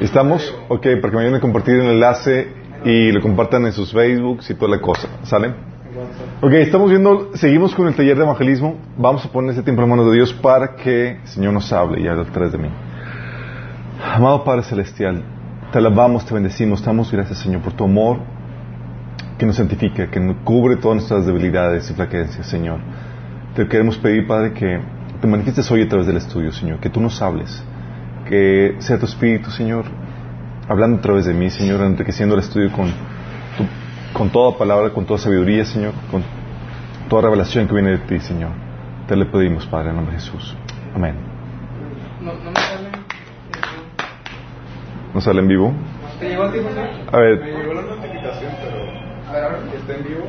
[0.00, 0.54] ¿Estamos?
[0.68, 2.52] Ok, para que me ayuden a compartir el enlace
[2.84, 5.08] y lo compartan en sus Facebooks y toda la cosa.
[5.24, 5.54] ¿Salen?
[6.40, 8.76] Ok, estamos viendo, seguimos con el taller de evangelismo.
[8.96, 12.00] Vamos a poner este tiempo en manos de Dios para que el Señor nos hable
[12.00, 12.68] y haga través de mí.
[14.00, 15.24] Amado Padre Celestial,
[15.72, 18.18] te alabamos, te bendecimos, damos gracias Señor por tu amor
[19.38, 22.80] que nos santifica, que nos cubre todas nuestras debilidades y flaquencias, Señor.
[23.54, 24.80] Te queremos pedir, Padre, que
[25.20, 27.62] te manifiestes hoy a través del estudio, Señor, que tú nos hables,
[28.28, 29.84] que sea tu Espíritu, Señor,
[30.68, 32.92] hablando a través de mí, Señor, enriqueciendo el estudio con,
[34.12, 36.22] con toda palabra, con toda sabiduría, Señor, con
[37.08, 38.50] toda revelación que viene de ti, Señor.
[39.06, 40.54] Te le pedimos, Padre, en nombre de Jesús.
[40.94, 41.14] Amén.
[42.20, 42.88] No, no me sale.
[45.14, 45.72] ¿No sale en vivo?
[46.20, 46.80] ¿Te llegó a ti, José?
[47.10, 47.40] A ver.
[47.40, 48.76] Me llegó la notificación, pero.
[49.30, 49.62] A ver.
[49.74, 50.26] ¿Está en vivo?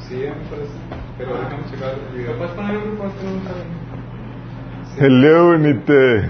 [0.00, 0.72] Sí, me parece.
[1.18, 2.36] Pero déjame checar el ¿Me video.
[2.36, 3.06] puedes poner el grupo?
[3.06, 3.64] Este no me sale.
[5.00, 6.28] Hello, Nite.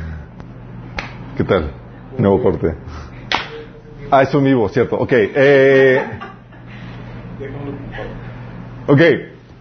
[1.39, 1.71] ¿Qué tal?
[2.19, 2.75] Nuevo corte.
[4.11, 4.97] Ah, es un vivo, cierto.
[4.97, 5.11] Ok.
[5.11, 6.03] Eh,
[8.87, 9.01] ok.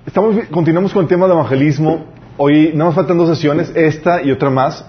[0.05, 2.07] Estamos, continuamos con el tema de evangelismo.
[2.35, 4.85] Hoy no nos faltan dos sesiones, esta y otra más.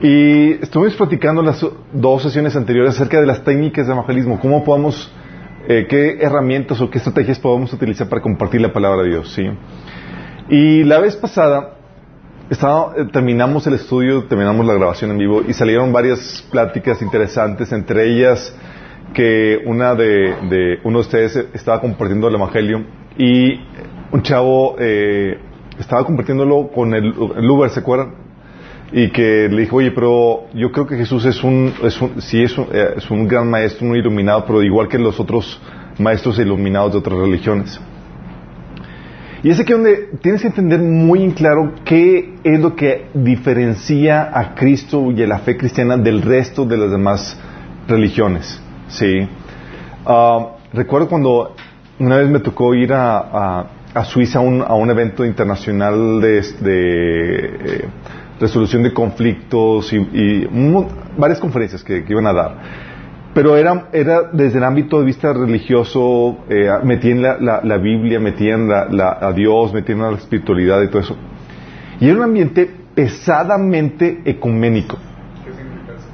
[0.00, 4.40] Y estuvimos platicando las dos sesiones anteriores acerca de las técnicas de evangelismo.
[4.40, 5.12] ¿Cómo podemos,
[5.68, 9.30] eh, qué herramientas o qué estrategias podemos utilizar para compartir la palabra de Dios?
[9.34, 9.50] ¿sí?
[10.48, 11.73] Y la vez pasada
[12.54, 17.70] estaba- eh, terminamos el estudio, terminamos la grabación en vivo y salieron varias pláticas interesantes,
[17.72, 18.54] entre ellas
[19.12, 22.84] que una de, de uno de ustedes estaba compartiendo el evangelio
[23.18, 23.60] y
[24.10, 25.38] un chavo eh,
[25.78, 28.14] estaba compartiéndolo con el, el Uber, ¿se acuerdan?
[28.92, 32.42] Y que le dijo, oye, pero yo creo que Jesús es un, es un sí
[32.42, 35.60] es un, eh, es un gran maestro, un iluminado, pero igual que los otros
[35.98, 37.80] maestros iluminados de otras religiones.
[39.44, 44.30] Y es aquí donde tienes que entender muy en claro qué es lo que diferencia
[44.32, 47.38] a Cristo y a la fe cristiana del resto de las demás
[47.86, 48.58] religiones.
[48.88, 49.28] ¿sí?
[50.06, 51.54] Ah, recuerdo cuando
[51.98, 56.20] una vez me tocó ir a, a- a Suiza a un, a un evento internacional
[56.22, 57.84] de, de, eh,
[58.40, 60.48] resolución de conflictos y,
[61.18, 62.56] varias conferencias que iban a dar.
[63.34, 68.68] Pero era, era desde el ámbito de vista religioso, eh, metían la, la, Biblia, metían
[68.68, 71.16] la, a Dios, metían a la espiritualidad y todo eso.
[71.98, 74.96] Y era un ambiente pesadamente ecuménico.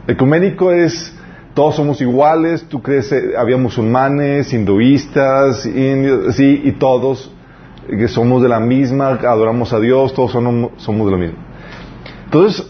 [0.06, 1.14] Ecuménico es
[1.52, 7.30] todos somos iguales, tú crees, eh, había musulmanes, hinduistas, indios, sí, y todos
[7.86, 11.38] eh, que somos de la misma, adoramos a Dios, todos somos, somos de la misma.
[12.24, 12.66] Entonces,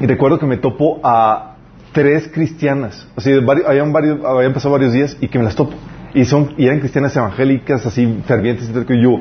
[0.00, 1.53] recuerdo que me topo a
[1.94, 5.72] tres cristianas, así, varios, habían, varios, habían pasado varios días y que me las topo.
[6.12, 9.20] Y, son, y eran cristianas evangélicas, así, fervientes, y yo,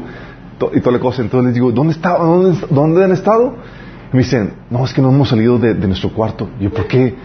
[0.73, 1.21] y toda la cosa.
[1.21, 3.55] Entonces les digo, ¿dónde, está, dónde, dónde han estado?
[4.11, 6.49] Y me dicen, no, es que no hemos salido de, nuestro cuarto.
[6.59, 7.15] Y yo, ¿por qué?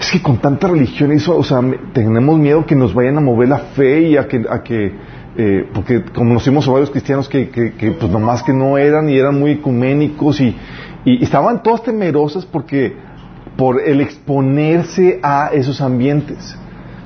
[0.00, 3.16] Es que con tanta religión y eso, o sea, me- tenemos miedo que nos vayan
[3.18, 4.92] a mover la fe y a que, a que
[5.38, 9.18] eh, porque conocimos a varios cristianos que, que, que, pues nomás que no eran y
[9.18, 10.54] eran muy ecuménicos y,
[11.04, 12.94] y estaban todas temerosas porque
[13.56, 16.56] por el exponerse a esos ambientes,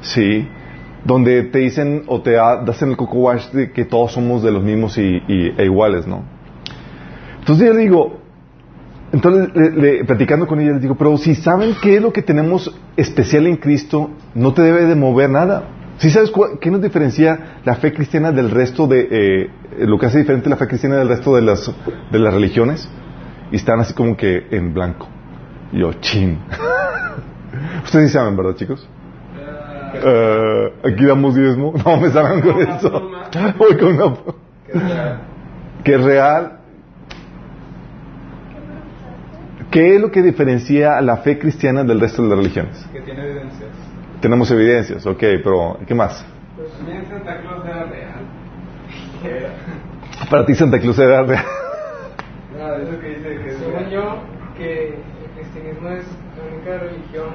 [0.02, 0.48] ¿sí?
[1.04, 4.42] Donde te dicen o te da- das en el coco wash de que todos somos
[4.42, 6.24] de los mismos y, y- e iguales, ¿no?
[7.38, 8.18] Entonces yo le digo,
[9.12, 12.22] entonces le- le- platicando con ella les digo, pero si saben qué es lo que
[12.22, 15.64] tenemos especial en Cristo, no te debe de mover nada.
[15.98, 19.50] Si sabes cuál- qué nos diferencia la fe cristiana del resto de, eh,
[19.80, 21.70] lo que hace diferente la fe cristiana del resto de las,
[22.10, 22.88] de las religiones,
[23.52, 25.08] y están así como que en blanco.
[25.72, 26.38] Y yo, chin.
[27.84, 28.86] Ustedes sí saben, ¿verdad, chicos?
[29.94, 31.72] Eh, aquí damos diezmo.
[31.84, 33.10] No me salgan con eso.
[33.58, 34.16] Voy con una...
[34.66, 35.20] ¿Qué es real?
[35.82, 36.60] Que es real.
[39.70, 42.84] ¿Qué es lo que diferencia a la fe cristiana del resto de las religiones?
[42.92, 43.70] Que tiene evidencias.
[44.20, 46.24] Tenemos evidencias, ok, pero ¿qué más?
[46.56, 48.20] Pues también Santa Claus era real.
[50.28, 51.44] Para ti Santa Cruz era real.
[52.58, 54.18] Nada, eso que dice que Según yo,
[54.56, 54.98] que
[55.80, 56.04] el cristianismo es
[56.36, 57.26] la única religión,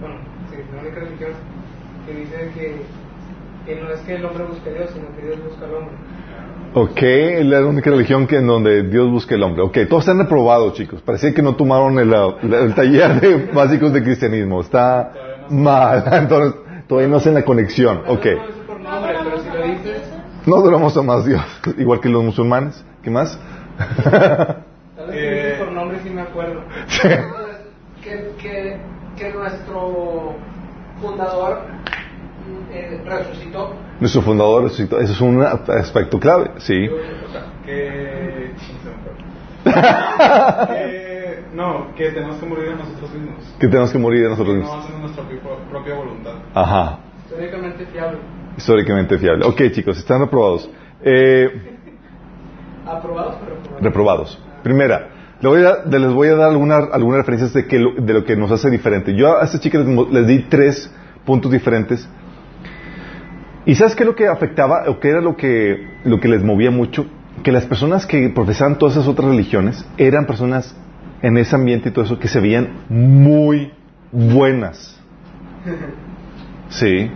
[0.00, 0.16] bueno,
[0.50, 1.30] sí, la única religión
[2.06, 2.82] que dice que,
[3.66, 5.94] que no es que el hombre busque a Dios, sino que Dios busca al hombre.
[6.72, 7.00] Ok,
[7.44, 9.62] la única religión que en donde Dios busca el hombre.
[9.62, 11.02] Ok, todos están reprobados, chicos.
[11.02, 14.60] Parecía que no tomaron el, el taller de básicos de cristianismo.
[14.60, 15.12] Está
[15.50, 16.04] mal.
[16.12, 18.02] Entonces, todavía no hacen la conexión.
[18.06, 18.26] Ok.
[18.84, 19.00] No
[20.46, 21.42] No adoramos a más Dios.
[21.76, 22.84] Igual que los musulmanes.
[23.02, 23.36] ¿Qué más?
[23.76, 26.62] tal vez por nombre sí me acuerdo.
[28.02, 28.76] Que, que,
[29.16, 30.34] que nuestro
[31.00, 31.60] fundador
[32.72, 33.74] eh, resucitó.
[34.00, 34.98] Nuestro fundador resucitó.
[35.00, 36.50] Eso es un aspecto clave.
[36.58, 36.88] Sí.
[36.88, 38.50] O sea, que...
[39.64, 43.44] que No, que tenemos que morir a nosotros mismos.
[43.58, 44.76] Que tenemos que morir de nosotros Que mismos.
[44.76, 46.34] no hacemos nuestra pi- propia voluntad.
[46.54, 46.98] Ajá.
[47.26, 48.18] Históricamente fiable.
[48.56, 49.44] Históricamente fiable.
[49.46, 50.70] Ok, chicos, están reprobados.
[51.02, 51.76] Eh,
[52.86, 53.82] Aprobados pero reprobados.
[53.82, 54.38] reprobados.
[54.62, 55.08] Primera,
[55.40, 58.36] le voy a- les voy a dar alguna- algunas referencias de, lo, de lo que
[58.36, 59.14] nos hace diferente.
[59.14, 60.92] Yo a esta chica les, les di tres
[61.24, 62.08] puntos diferentes.
[63.66, 66.42] ¿Y sabes qué es lo que afectaba o qué era lo que, lo que les
[66.42, 67.06] movía mucho?
[67.42, 70.74] Que las personas que profesaban todas esas otras religiones eran personas
[71.22, 73.72] en ese ambiente y todo eso que se veían muy
[74.12, 74.98] buenas.
[76.70, 77.10] Sí.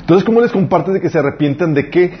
[0.00, 2.12] Entonces, ¿cómo les compartes de que se arrepientan de qué?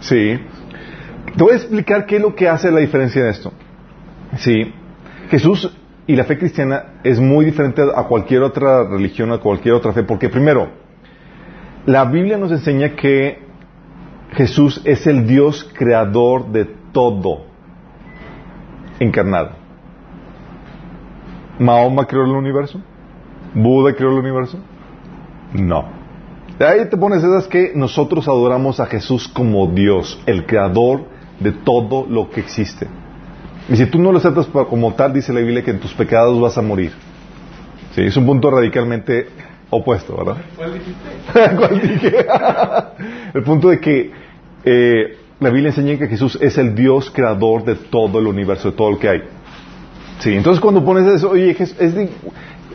[0.00, 0.38] sí.
[1.36, 3.52] Te voy a explicar qué es lo que hace la diferencia de esto.
[4.36, 4.72] Sí.
[5.30, 9.92] Jesús y la fe cristiana es muy diferente a cualquier otra religión, a cualquier otra
[9.92, 10.68] fe, porque primero,
[11.86, 13.38] la Biblia nos enseña que
[14.32, 17.44] Jesús es el Dios creador de todo,
[18.98, 19.50] encarnado.
[21.60, 22.80] ¿Mahoma creó el universo?
[23.54, 24.58] ¿Buda creó el universo?
[25.52, 25.84] No.
[26.58, 31.04] De ahí te pones esas que nosotros adoramos a Jesús como Dios, el creador
[31.40, 32.86] de todo lo que existe.
[33.68, 36.40] Y si tú no lo aceptas como tal, dice la Biblia que en tus pecados
[36.40, 36.92] vas a morir.
[37.94, 39.28] Sí, es un punto radicalmente
[39.70, 40.36] opuesto, ¿verdad?
[40.56, 41.56] ¿Cuál dijiste?
[41.56, 42.26] ¿Cuál dije?
[43.34, 44.10] el punto de que
[44.64, 48.76] eh, la Biblia enseña que Jesús es el Dios creador de todo el universo, de
[48.76, 49.22] todo lo que hay.
[50.18, 52.10] Sí, entonces cuando pones eso, oye, Jes- es de-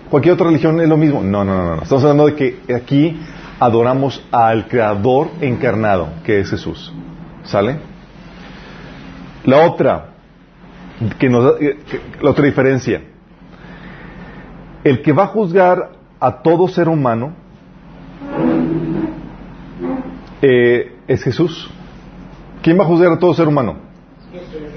[0.10, 1.22] cualquier otra religión es lo mismo.
[1.22, 1.82] No, no, no, no.
[1.84, 3.20] Estamos hablando de que aquí
[3.60, 6.92] adoramos al creador encarnado, que es Jesús.
[7.44, 7.78] ¿Sale?
[9.46, 10.10] La otra,
[11.20, 11.56] que nos
[12.22, 13.02] la otra diferencia.
[14.84, 17.34] El que va a juzgar a todo ser humano
[20.42, 21.70] eh, es Jesús.
[22.62, 23.78] ¿Quién va a juzgar a todo ser humano?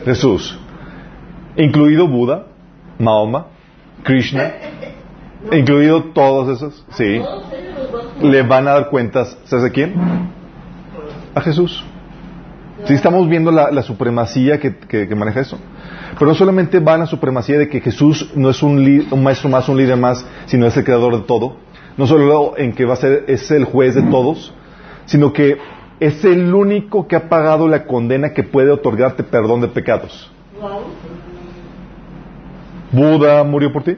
[0.04, 0.58] Jesús.
[1.56, 2.46] Incluido Buda,
[2.98, 3.46] Mahoma,
[4.02, 4.52] Krishna,
[5.52, 7.20] incluido todos esos, sí.
[8.22, 9.94] Le van a dar cuentas, ¿sabes de quién?
[11.34, 11.84] A Jesús.
[12.84, 15.58] Sí, estamos viendo la, supremacía que, maneja eso.
[16.14, 18.78] Pero no solamente va en la supremacía de que Jesús no es un,
[19.10, 21.56] un maestro más, un líder más, sino es el creador de todo.
[21.96, 24.54] No solo en que va a ser, es el juez de todos,
[25.06, 25.58] sino que
[26.00, 30.30] es el único que ha pagado la condena que puede otorgarte perdón de pecados.
[32.92, 33.96] Buda murió por ti.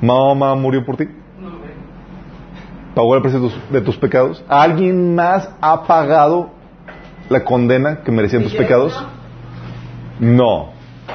[0.00, 1.08] Mahoma murió por ti.
[2.94, 4.44] Pagó el precio de tus pecados.
[4.48, 6.50] ¿Alguien más ha pagado
[7.28, 9.04] la condena que merecían tus pecados?
[10.20, 10.72] No.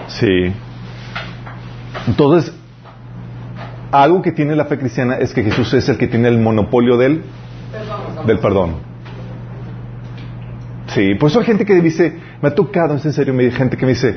[0.07, 0.53] Sí.
[2.07, 2.53] Entonces,
[3.91, 6.97] algo que tiene la fe cristiana es que Jesús es el que tiene el monopolio
[6.97, 7.23] del,
[8.25, 8.87] del perdón.
[10.87, 13.51] Sí, por eso hay gente que dice, me ha tocado, es en serio, me hay
[13.51, 14.15] gente que me dice,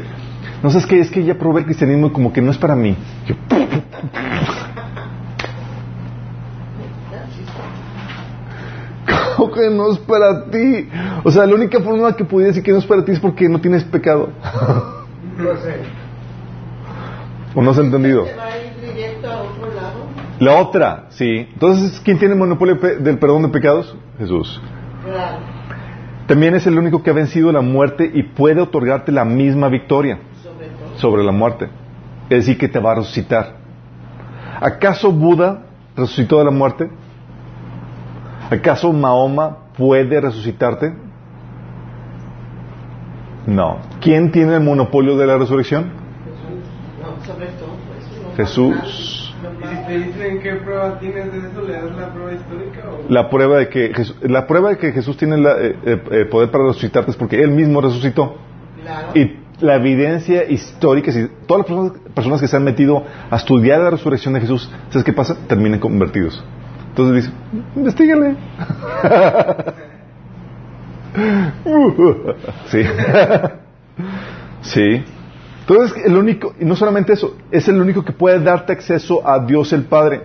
[0.62, 2.74] no sabes qué, es que ya probé el cristianismo y como que no es para
[2.74, 2.96] mí.
[3.26, 3.34] Yo,
[9.36, 10.88] ¿Cómo que no es para ti?
[11.24, 13.48] O sea, la única forma que pudiera decir que no es para ti es porque
[13.48, 14.30] no tienes pecado.
[15.38, 15.76] No sé.
[17.54, 18.24] ¿O no has entendido?
[18.26, 20.06] ¿Se va a ir directo a otro lado?
[20.38, 21.48] La otra, sí.
[21.52, 23.96] Entonces, ¿quién tiene el monopolio del perdón de pecados?
[24.18, 24.60] Jesús.
[25.04, 25.38] Claro.
[26.26, 30.18] También es el único que ha vencido la muerte y puede otorgarte la misma victoria
[30.42, 30.98] Sobre todo.
[30.98, 31.68] sobre la muerte.
[32.30, 33.56] Es decir, que te va a resucitar.
[34.60, 35.62] ¿Acaso Buda
[35.96, 36.88] resucitó de la muerte?
[38.50, 40.94] ¿Acaso Mahoma puede resucitarte?
[43.46, 43.78] No.
[44.00, 46.02] ¿Quién tiene el monopolio de la resurrección?
[48.36, 49.34] Jesús.
[49.42, 53.12] ¿Y si te dicen qué prueba tienes de eso, le das la prueba histórica o...?
[53.12, 56.24] La prueba de que Jesús, la prueba de que Jesús tiene la, eh, eh, eh,
[56.26, 58.36] poder para resucitarte es porque Él mismo resucitó.
[58.82, 59.08] Claro.
[59.14, 63.80] Y la evidencia histórica, si todas las personas, personas que se han metido a estudiar
[63.80, 65.36] la resurrección de Jesús, ¿sabes qué pasa?
[65.46, 66.42] Terminan convertidos.
[66.92, 67.32] Entonces dice,
[67.74, 68.36] investigale.
[72.66, 72.82] sí.
[74.62, 75.04] sí.
[75.60, 79.38] Entonces, el único, y no solamente eso, es el único que puede darte acceso a
[79.44, 80.22] Dios el Padre.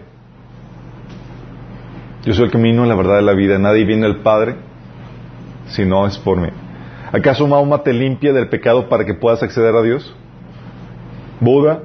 [2.24, 3.58] Yo soy el camino, la verdad de la vida.
[3.58, 4.56] Nadie viene al Padre
[5.68, 6.50] si no es por mí.
[7.12, 10.14] ¿Acaso Mahoma te limpia del pecado para que puedas acceder a Dios?
[11.40, 11.84] ¿Buda?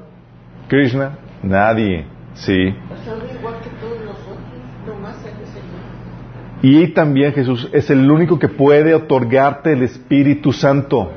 [0.68, 1.18] ¿Krishna?
[1.42, 2.06] Nadie.
[2.34, 2.52] Sí.
[2.52, 3.70] Igual que
[4.04, 4.38] nosotros.
[4.86, 5.70] Nomás hay que seguir.
[6.62, 11.11] Y también Jesús es el único que puede otorgarte el Espíritu Santo.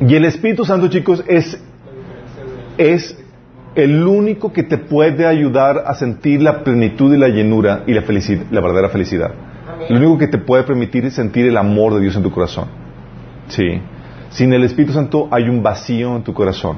[0.00, 1.60] Y el Espíritu Santo, chicos, es,
[2.78, 3.18] es
[3.74, 8.02] el único que te puede ayudar a sentir la plenitud y la llenura y la
[8.02, 9.32] felicidad, la verdadera felicidad.
[9.88, 12.66] Lo único que te puede permitir es sentir el amor de Dios en tu corazón.
[13.48, 13.80] Sí.
[14.30, 16.76] Sin el Espíritu Santo hay un vacío en tu corazón.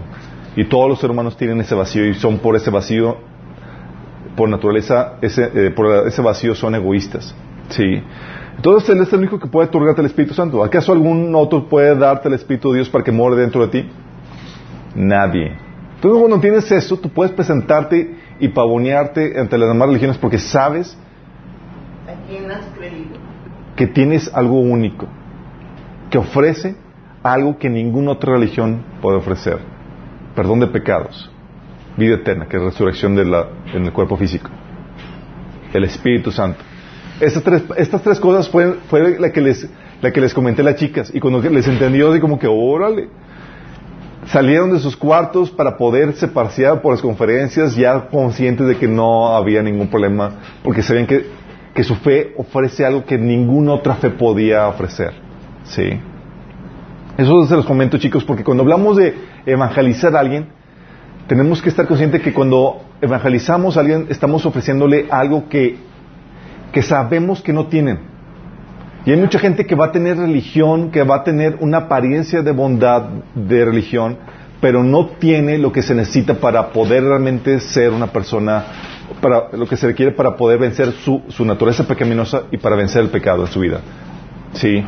[0.56, 3.18] Y todos los seres humanos tienen ese vacío y son por ese vacío,
[4.38, 5.74] por naturaleza, ese, eh,
[6.06, 7.34] ese vacío son egoístas.
[7.70, 8.00] ¿Sí?
[8.56, 10.62] Entonces Él es el único que puede otorgarte el Espíritu Santo.
[10.62, 13.90] ¿Acaso algún otro puede darte el Espíritu de Dios para que more dentro de ti?
[14.94, 15.56] Nadie.
[15.96, 20.96] Entonces cuando tienes eso, tú puedes presentarte y pavonearte ante las demás religiones porque sabes
[23.74, 25.08] que tienes algo único,
[26.10, 26.76] que ofrece
[27.24, 29.58] algo que ninguna otra religión puede ofrecer.
[30.36, 31.28] Perdón de pecados,
[31.98, 34.48] vida eterna, que es resurrección de la, en el cuerpo físico.
[35.72, 36.60] El Espíritu Santo.
[37.20, 39.68] Estas tres, estas tres cosas fue, la, que les,
[40.00, 41.10] la que les comenté a las chicas.
[41.12, 43.08] Y cuando les entendió, de como que, órale.
[44.26, 49.34] Salieron de sus cuartos para poderse pasear por las conferencias, ya conscientes de que no
[49.34, 51.26] había ningún problema, porque sabían que,
[51.74, 55.12] que su fe ofrece algo que ninguna otra fe podía ofrecer.
[55.64, 55.98] ¿Sí?
[57.16, 59.14] Eso se los comento, chicos, porque cuando hablamos de
[59.46, 60.57] evangelizar a alguien,
[61.28, 65.76] tenemos que estar conscientes que cuando evangelizamos a alguien, estamos ofreciéndole algo que,
[66.72, 68.00] que sabemos que no tienen.
[69.04, 72.42] Y hay mucha gente que va a tener religión, que va a tener una apariencia
[72.42, 73.02] de bondad
[73.34, 74.16] de religión,
[74.60, 78.64] pero no tiene lo que se necesita para poder realmente ser una persona,
[79.20, 83.02] para lo que se requiere para poder vencer su, su naturaleza pecaminosa y para vencer
[83.02, 83.80] el pecado en su vida.
[84.54, 84.82] ¿Sí?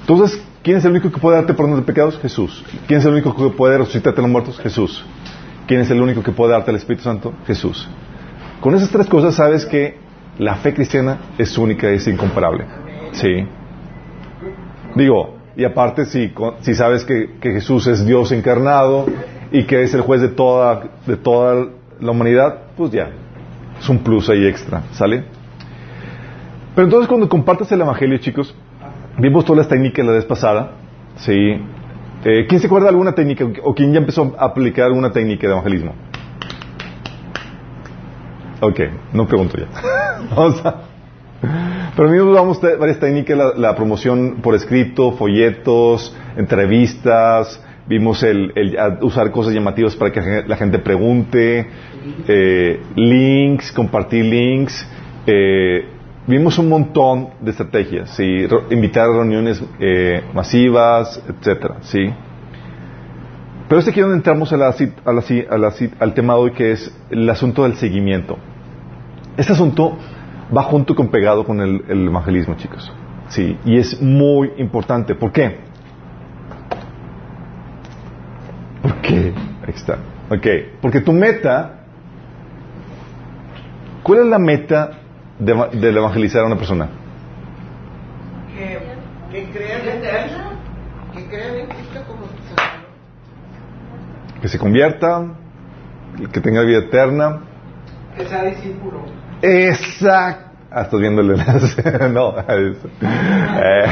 [0.00, 2.18] Entonces, ¿quién es el único que puede darte perdón de pecados?
[2.20, 2.62] Jesús.
[2.86, 4.58] ¿Quién es el único que puede resucitarte a los muertos?
[4.60, 5.04] Jesús.
[5.66, 7.32] ¿Quién es el único que puede darte el Espíritu Santo?
[7.46, 7.88] Jesús.
[8.60, 9.96] Con esas tres cosas sabes que
[10.38, 12.64] la fe cristiana es única y es incomparable.
[13.12, 13.46] Sí.
[14.94, 19.06] Digo, y aparte si, si sabes que, Jesús es Dios encarnado
[19.52, 21.68] y que es el juez de toda, de toda
[22.00, 23.10] la humanidad, pues ya,
[23.78, 25.24] es un plus ahí extra, ¿sale?
[26.74, 28.54] Pero entonces cuando compartes el Evangelio, chicos,
[29.18, 30.72] vimos todas las técnicas la vez pasada,
[31.16, 31.60] ¿sí?
[32.24, 35.46] Eh, ¿Quién se acuerda de alguna técnica o quién ya empezó a aplicar alguna técnica
[35.46, 35.94] de evangelismo?
[38.60, 38.80] Ok,
[39.12, 39.66] no pregunto ya.
[40.34, 40.82] Vamos a...
[41.94, 48.52] Pero mismo vamos a varias técnicas, la, la, promoción por escrito, folletos, entrevistas, vimos el,
[48.56, 51.68] el usar cosas llamativas para que la gente pregunte,
[52.26, 54.88] eh, links, compartir links,
[55.26, 55.86] eh,
[56.26, 58.46] vimos un montón de estrategias, ¿sí?
[58.70, 62.10] invitar a reuniones eh, masivas, etcétera, ¿sí?
[63.68, 65.12] Pero es aquí donde entramos a la, a
[65.58, 68.38] la, a al tema de hoy que es el asunto del seguimiento.
[69.36, 69.96] Este asunto
[70.54, 72.92] va junto con pegado con el, el, evangelismo, chicos.
[73.28, 75.14] Sí, y es muy importante.
[75.14, 75.58] ¿Por qué?
[78.82, 79.32] ¿Por qué?
[79.66, 79.98] Ahí está.
[80.30, 80.46] Ok,
[80.82, 81.86] porque tu meta,
[84.02, 85.03] ¿cuál es la meta
[85.38, 86.88] de, de evangelizar a una persona?
[88.54, 88.78] Que,
[89.32, 90.02] que crean en
[91.14, 92.24] que crean en Cristo como.
[94.40, 95.26] Que se convierta,
[96.32, 97.40] que tenga vida eterna.
[98.16, 99.00] Que sea discípulo.
[99.40, 100.50] Exacto.
[100.70, 102.08] Ah, estás viendo el enlace.
[102.10, 102.88] no, eso.
[103.00, 103.84] Eh.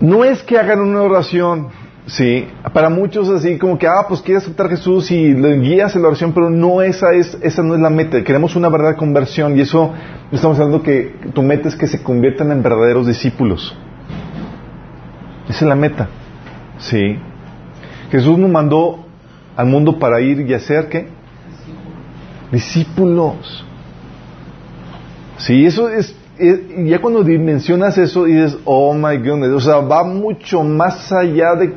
[0.00, 1.68] No es que hagan una oración,
[2.06, 2.48] sí.
[2.72, 6.08] Para muchos así como que, ah, pues quiere aceptar Jesús y le guías en la
[6.08, 8.22] oración, pero no esa es, esa no es la meta.
[8.22, 9.92] Queremos una verdadera conversión y eso
[10.32, 13.76] estamos hablando que tu meta es que se conviertan en verdaderos discípulos.
[15.48, 16.08] Esa es la meta,
[16.78, 17.18] sí.
[18.10, 19.04] Jesús nos mandó
[19.56, 21.08] al mundo para ir y hacer qué?
[22.50, 23.64] Discípulos.
[25.38, 26.16] Sí, eso es,
[26.84, 31.74] ya cuando mencionas eso dices, oh my goodness, o sea, va mucho más allá de,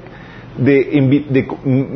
[0.58, 1.48] de, de,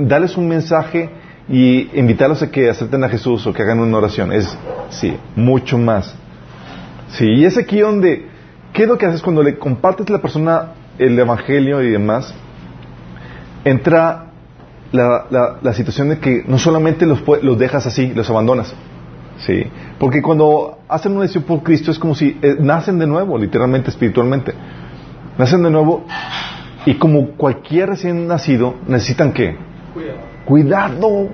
[0.07, 1.09] darles un mensaje
[1.49, 4.31] y invitarlos a que acepten a Jesús o que hagan una oración.
[4.31, 4.57] Es,
[4.89, 6.15] sí, mucho más.
[7.09, 8.27] Sí, y es aquí donde,
[8.73, 12.33] ¿qué es lo que haces cuando le compartes a la persona el evangelio y demás?
[13.65, 14.31] Entra
[14.91, 18.73] la, la, la, situación de que no solamente los, los dejas así, los abandonas.
[19.45, 19.63] ¿sí?
[19.99, 23.89] Porque cuando hacen una decisión por Cristo es como si eh, nacen de nuevo, literalmente,
[23.89, 24.53] espiritualmente.
[25.37, 26.05] Nacen de nuevo
[26.85, 29.55] y como cualquier recién nacido, necesitan qué?
[29.93, 30.19] Cuidado.
[30.45, 31.29] Cuidado.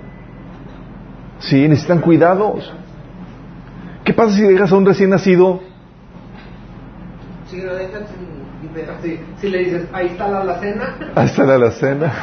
[1.40, 2.74] Sí, necesitan cuidados.
[4.04, 5.62] ¿Qué pasa si dejas a un recién nacido?
[7.50, 8.38] Si lo dejas sin
[9.40, 10.96] si le dices, ahí está la alacena.
[11.16, 12.14] Ahí está la alacena.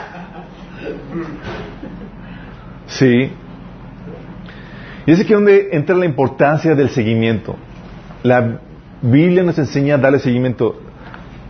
[2.86, 3.32] Sí.
[5.06, 7.56] Y es aquí donde entra la importancia del seguimiento.
[8.22, 8.60] La
[9.02, 10.80] Biblia nos enseña a darle seguimiento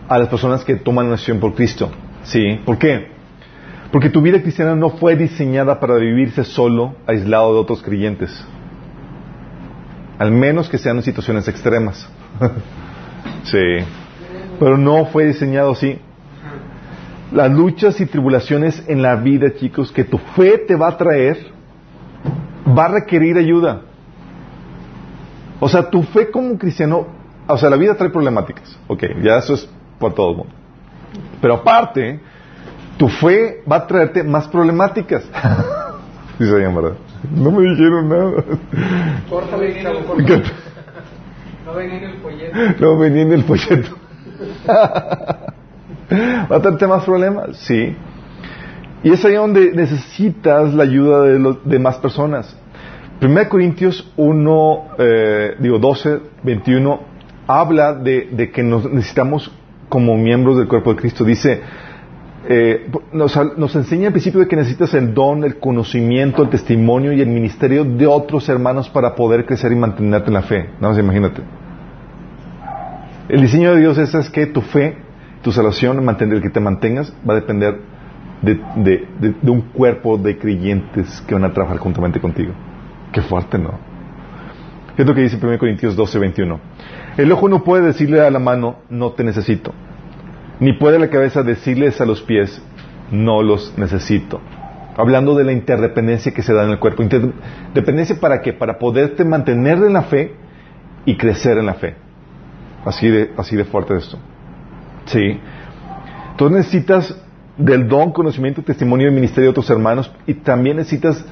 [0.07, 1.91] a las personas que toman una decisión por Cristo.
[2.23, 2.59] ¿Sí?
[2.65, 3.07] ¿Por qué?
[3.91, 8.45] Porque tu vida cristiana no fue diseñada para vivirse solo, aislado de otros creyentes.
[10.17, 12.09] Al menos que sean en situaciones extremas.
[13.43, 13.85] sí.
[14.59, 15.99] Pero no fue diseñado así.
[17.31, 21.37] Las luchas y tribulaciones en la vida, chicos, que tu fe te va a traer,
[22.77, 23.81] va a requerir ayuda.
[25.59, 27.07] O sea, tu fe como cristiano,
[27.47, 28.77] o sea, la vida trae problemáticas.
[28.87, 30.53] Ok, ya eso es por todo el mundo.
[31.41, 32.19] Pero aparte,
[32.97, 35.23] tu fe va a traerte más problemáticas.
[36.37, 36.97] Sí sabían, ¿verdad?
[37.33, 38.43] No me dijeron nada.
[39.29, 40.49] Folleto.
[41.65, 42.57] No venía en el folleto.
[42.81, 43.95] No venía en el folleto.
[46.11, 47.55] ¿Va a traerte más problemas?
[47.57, 47.95] Sí.
[49.03, 52.55] Y es ahí donde necesitas la ayuda de, los- de más personas.
[53.21, 56.99] 1 Corintios 1, eh, digo 12, 21,
[57.47, 59.51] habla de, de que nos necesitamos
[59.95, 61.23] como miembros del cuerpo de Cristo.
[61.23, 61.61] Dice,
[62.49, 67.21] eh, nos, enseña al principio de que necesitas el don, el conocimiento, el testimonio y
[67.21, 70.69] el ministerio de otros hermanos para poder crecer y mantenerte en la fe.
[70.81, 71.41] Nada más imagínate.
[73.29, 74.97] El diseño de Dios es, es que tu fe,
[75.41, 77.79] tu salvación, mantener, que te mantengas, va a depender
[78.41, 82.51] de, de- de- de un cuerpo de creyentes que van a trabajar juntamente contigo.
[83.13, 83.71] Qué fuerte, ¿no?
[84.97, 86.59] Es lo que dice 1 Corintios 12, 21.
[87.17, 89.73] El ojo no puede decirle a la mano, no te necesito.
[90.59, 92.61] Ni puede la cabeza decirles a los pies,
[93.11, 94.41] no los necesito.
[94.97, 97.03] Hablando de la interdependencia que se da en el cuerpo.
[97.03, 98.53] Interdependencia para qué?
[98.53, 100.33] Para poderte mantener en la fe
[101.05, 101.95] y crecer en la fe.
[102.85, 104.17] Así de, así de fuerte esto.
[105.05, 105.39] Sí.
[106.37, 107.15] Tú necesitas
[107.57, 111.25] del don, conocimiento, testimonio y ministerio de otros hermanos y también necesitas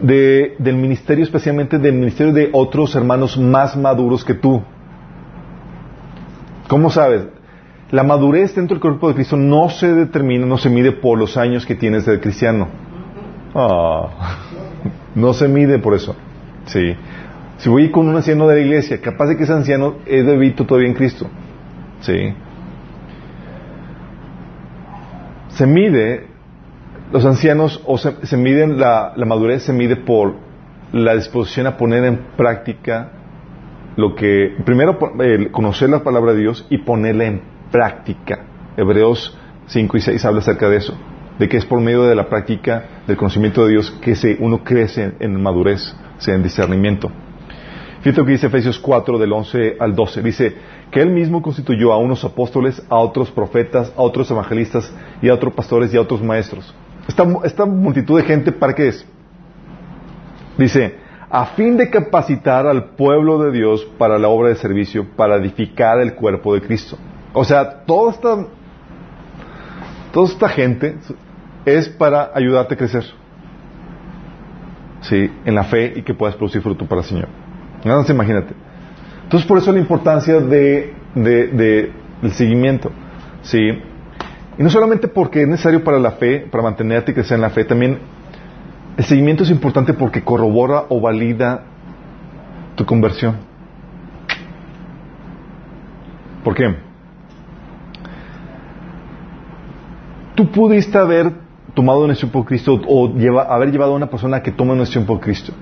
[0.00, 4.62] de- del ministerio, especialmente del ministerio de otros hermanos más maduros que tú.
[6.68, 7.24] ¿Cómo sabes?
[7.90, 11.36] La madurez dentro del cuerpo de Cristo no se determina, no se mide por los
[11.36, 12.68] años que tienes de cristiano.
[13.54, 14.38] Ah,
[15.14, 16.16] no se mide por eso.
[16.64, 16.94] Sí.
[17.58, 20.64] Si voy con un anciano de la iglesia, capaz de que ese anciano es debito
[20.64, 21.28] todavía en Cristo.
[22.00, 22.32] Sí.
[25.50, 26.28] Se mide,
[27.12, 30.34] los ancianos, o se, se miden, la, la madurez se mide por
[30.92, 33.10] la disposición a poner en práctica
[33.96, 38.46] lo que, primero el conocer la palabra de Dios y ponerla en práctica.
[38.76, 40.94] Hebreos 5 y 6 habla acerca de eso,
[41.38, 44.64] de que es por medio de la práctica del conocimiento de Dios que se, uno
[44.64, 47.10] crece en, madurez, sea, en discernimiento.
[48.00, 50.22] Fíjate lo que dice Efesios 4 del 11 al 12.
[50.22, 50.54] Dice
[50.90, 55.34] que él mismo constituyó a unos apóstoles, a otros profetas, a otros evangelistas y a
[55.34, 56.74] otros pastores y a otros maestros.
[57.06, 59.06] Esta, esta multitud de gente, ¿para qué es?
[60.58, 60.96] Dice,
[61.34, 65.98] a fin de capacitar al pueblo de Dios para la obra de servicio, para edificar
[66.00, 66.98] el cuerpo de Cristo.
[67.32, 68.46] O sea, toda esta,
[70.12, 70.96] toda esta gente
[71.64, 73.04] es para ayudarte a crecer.
[75.00, 77.28] Sí, en la fe y que puedas producir fruto para el Señor.
[77.82, 78.52] Nada más imagínate.
[79.24, 82.92] Entonces, por eso la importancia de, de- de- del seguimiento.
[83.40, 83.58] Sí.
[84.58, 87.50] Y no solamente porque es necesario para la fe, para mantenerte y crecer en la
[87.50, 87.98] fe, también
[88.96, 91.62] el seguimiento es importante porque corrobora o valida
[92.74, 93.36] tu conversión.
[96.44, 96.76] ¿Por qué?
[100.34, 101.32] Tú pudiste haber
[101.74, 103.12] tomado una decisión por Cristo o
[103.48, 105.52] haber llevado a una persona que toma una decisión por Cristo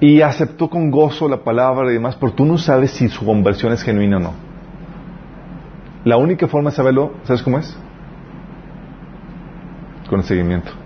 [0.00, 3.72] y aceptó con gozo la palabra y demás, pero tú no sabes si su conversión
[3.72, 4.32] es genuina o no.
[6.04, 7.76] La única forma de saberlo, ¿sabes cómo es?
[10.08, 10.79] Con el seguimiento.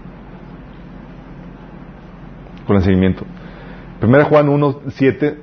[2.67, 3.25] Con el seguimiento.
[4.01, 5.39] Primera Juan 1, 7.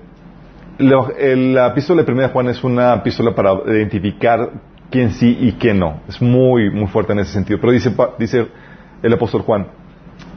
[0.80, 4.52] La, epístola de Primera Juan es una epístola para identificar
[4.90, 6.02] quién sí y quién no.
[6.08, 7.60] Es muy, muy fuerte en ese sentido.
[7.60, 8.48] Pero dice,
[9.04, 9.68] el apóstol Juan,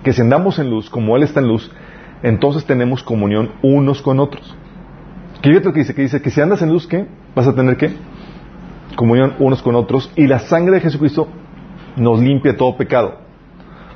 [0.03, 1.71] que si andamos en luz, como Él está en luz,
[2.23, 4.55] entonces tenemos comunión unos con otros.
[5.43, 5.95] ¿Qué fíjate lo que dice?
[5.95, 7.07] Que dice que si andas en luz, ¿qué?
[7.35, 7.91] Vas a tener qué?
[8.97, 10.11] Comunión unos con otros.
[10.17, 11.29] Y la sangre de Jesucristo
[11.97, 13.19] nos limpia todo pecado.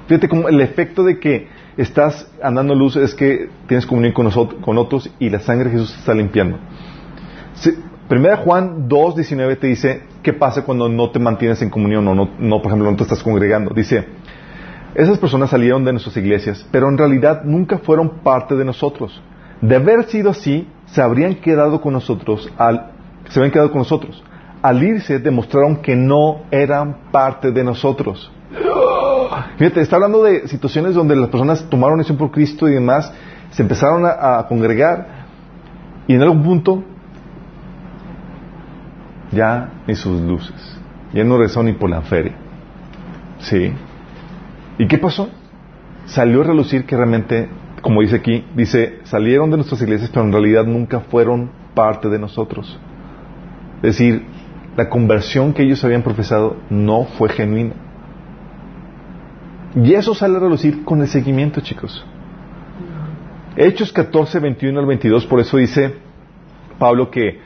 [0.06, 1.48] Fíjate como el efecto de que
[1.78, 5.76] estás andando luz es que tienes comunión con, nosotros, con otros y la sangre de
[5.76, 6.58] Jesús te está limpiando.
[7.54, 7.70] Sí,
[8.08, 12.14] Primera Juan 2, 19 te dice qué pasa cuando no te mantienes en comunión o
[12.14, 13.74] no, no, por ejemplo, no te estás congregando.
[13.74, 14.06] Dice,
[14.94, 19.22] esas personas salieron de nuestras iglesias, pero en realidad nunca fueron parte de nosotros.
[19.60, 22.92] De haber sido así, se habrían quedado con nosotros al,
[23.28, 24.24] se habrían quedado con nosotros.
[24.62, 28.32] Al irse demostraron que no eran parte de nosotros.
[29.58, 33.12] Fíjate, está hablando de situaciones donde las personas tomaron decisión por Cristo y demás,
[33.50, 35.26] se empezaron a, a congregar
[36.06, 36.82] y en algún punto
[39.30, 40.78] ya ni sus luces,
[41.12, 42.32] ya no rezó ni por la feria.
[43.40, 43.72] ¿Sí?
[44.78, 45.28] ¿Y qué pasó?
[46.06, 47.48] Salió a relucir que realmente,
[47.82, 52.18] como dice aquí, dice, salieron de nuestras iglesias, pero en realidad nunca fueron parte de
[52.18, 52.78] nosotros.
[53.76, 54.24] Es decir,
[54.76, 57.74] la conversión que ellos habían profesado no fue genuina.
[59.82, 62.04] Y eso sale a relucir con el seguimiento, chicos.
[63.56, 65.94] Hechos 14, 21 al 22, por eso dice
[66.78, 67.40] Pablo que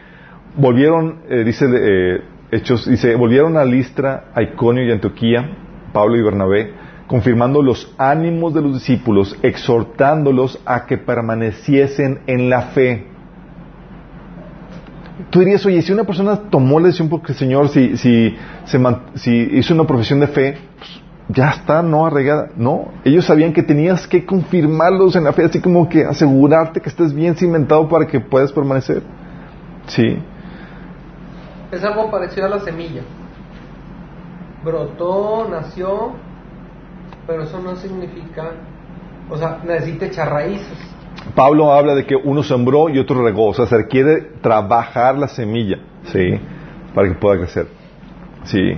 [0.57, 5.57] volvieron, eh, dice eh, Hechos, dice, volvieron a Listra, a Iconio y Antioquía,
[5.93, 6.73] Pablo y Bernabé,
[7.07, 13.07] confirmando los ánimos de los discípulos, exhortándolos a que permaneciesen en la fe.
[15.31, 19.75] Tú dirías, oye, si una persona tomó la decisión porque el Señor, si, se hizo
[19.75, 22.51] una profesión de fe, pues, ya está, no arregada.
[22.57, 26.89] No, ellos sabían que tenías que confirmarlos en la fe, así como que asegurarte que
[26.89, 29.03] estés bien cimentado para que puedas permanecer.
[29.87, 30.19] Sí.
[31.71, 33.03] Es algo parecido a la semilla.
[34.65, 36.13] Brotó, nació,
[37.27, 38.53] pero eso no significa,
[39.29, 40.79] o sea, necesita echar raíces.
[41.35, 45.29] Pablo habla de que uno sembró y otro regó, o sea, se requiere trabajar la
[45.29, 46.41] semilla, ¿sí?
[46.95, 47.69] Para que pueda crecer.
[48.45, 48.77] Sí.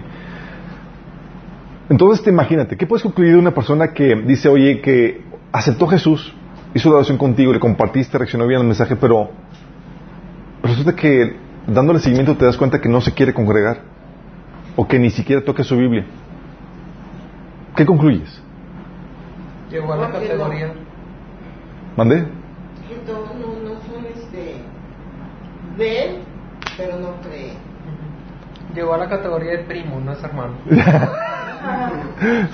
[1.88, 6.35] Entonces, te imagínate, ¿qué puedes concluir de una persona que dice, oye, que aceptó Jesús,
[6.75, 9.31] hizo la oración contigo, le compartiste, reaccionó bien al mensaje, pero
[10.62, 13.83] resulta que dándole seguimiento te das cuenta que no se quiere congregar
[14.77, 16.07] o que ni siquiera toca su Biblia?
[17.77, 18.40] ¿Qué concluyes?
[19.70, 20.73] Llegó a la categoría.
[21.97, 22.27] ¿Mandé?
[23.07, 24.57] Todos no, no son este.
[25.77, 26.23] Ven,
[26.77, 27.57] pero no creen.
[28.75, 30.55] Llegó a la categoría de primo, no es hermano.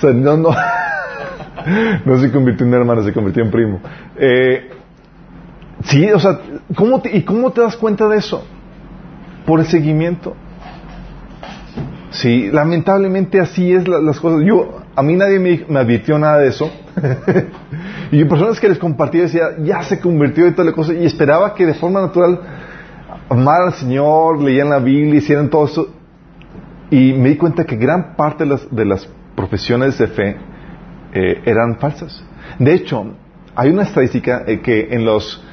[0.00, 0.50] sea, no, no.
[2.04, 3.80] no se convirtió en hermano, se convirtió en primo.
[4.16, 4.70] Eh,
[5.84, 6.38] sí, o sea,
[6.74, 8.44] ¿cómo te, ¿y cómo te das cuenta de eso?
[9.46, 10.34] Por el seguimiento.
[12.10, 14.42] Sí, lamentablemente así es la- las cosas.
[14.44, 16.70] Yo, a mí nadie me, me advirtió nada de eso.
[18.10, 21.54] y personas que les compartía decía, ya se convirtió y toda la cosa, y esperaba
[21.54, 22.40] que de forma natural
[23.28, 25.94] amaran al Señor, leían la Biblia, hicieran todo eso.
[26.90, 30.36] Y me di cuenta que gran parte de las, de las profesiones de fe
[31.12, 32.24] eh, eran falsas.
[32.58, 33.14] De hecho,
[33.54, 35.44] hay una estadística eh, que en los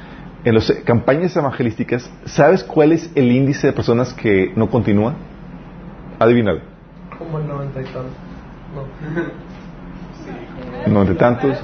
[0.44, 5.16] en las campañas evangelísticas, ¿sabes cuál es el índice de personas que no continúan?
[6.18, 6.60] Adivínalo.
[7.18, 8.10] Como el 90 y tanto.
[8.74, 8.82] No.
[10.92, 11.56] Noventa y tantos.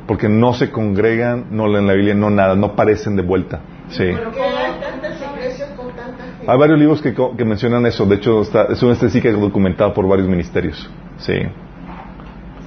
[0.07, 3.61] Porque no se congregan, no leen la Biblia, no nada, no aparecen de vuelta.
[3.88, 4.05] Sí.
[4.12, 6.45] ¿Por qué hay tantas iglesias con tanta gente?
[6.51, 8.07] Hay varios libros que, co- que mencionan eso.
[8.07, 10.88] De hecho, está, es una estadística documentada por varios ministerios.
[11.19, 11.35] Sí.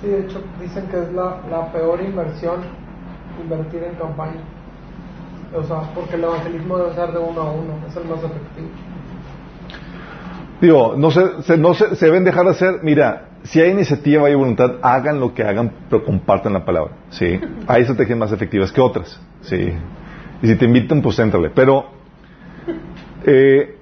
[0.02, 2.62] Sí, de hecho dicen que es la, la peor inversión
[3.42, 4.42] invertir en campaña.
[5.56, 8.68] O sea, porque el evangelismo debe ser de uno a uno, es el más efectivo.
[10.62, 12.80] Digo, no se, se- no se, se deben dejar de hacer.
[12.84, 16.94] Mira, si hay iniciativa y voluntad, hagan lo que hagan, pero compartan la palabra.
[17.10, 17.40] Sí.
[17.68, 19.20] Hay estrategias más efectivas que otras.
[19.42, 19.72] Sí.
[20.42, 21.50] Y si te invitan, pues éntrale.
[21.50, 21.86] Pero,
[23.26, 23.78] eh,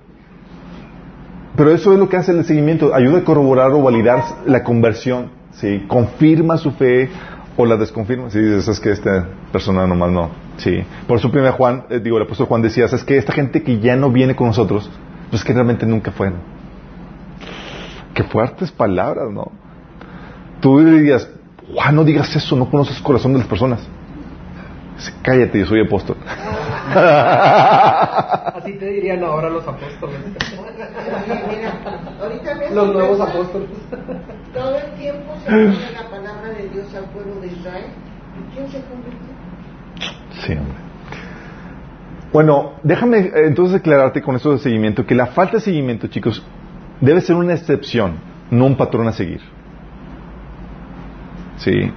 [1.55, 2.93] pero eso es lo que hace el seguimiento.
[2.93, 5.31] Ayuda a corroborar o validar la conversión.
[5.51, 5.85] Sí.
[5.87, 7.09] Confirma su fe
[7.57, 8.29] o la desconfirma.
[8.29, 10.29] Si dices, es que esta persona nomás no.
[10.57, 10.83] Sí.
[11.07, 13.79] Por eso primero Juan, eh, digo, el apóstol Juan decía, es que esta gente que
[13.79, 14.89] ya no viene con nosotros,
[15.31, 16.56] pues que realmente nunca fueron.
[18.17, 19.51] Qué fuertes palabras, ¿no?
[20.59, 21.29] Tú dirías,
[21.71, 23.87] Juan, no digas eso, no conoces el corazón de las personas.
[24.95, 26.17] Dice, Cállate, yo soy apóstol.
[26.95, 30.17] Así te dirían ahora los apóstoles.
[32.73, 33.69] Los nuevos pensar, apóstoles.
[34.51, 37.85] Todo el tiempo se pone la palabra de Dios al pueblo de Israel.
[38.35, 39.27] ¿Y quién se convirtió?
[40.41, 40.87] Sí, hombre.
[42.33, 46.43] Bueno, déjame eh, entonces aclararte con esto de seguimiento que la falta de seguimiento, chicos,
[47.01, 48.17] debe ser una excepción,
[48.51, 49.41] no un patrón a seguir.
[51.57, 51.91] Sí.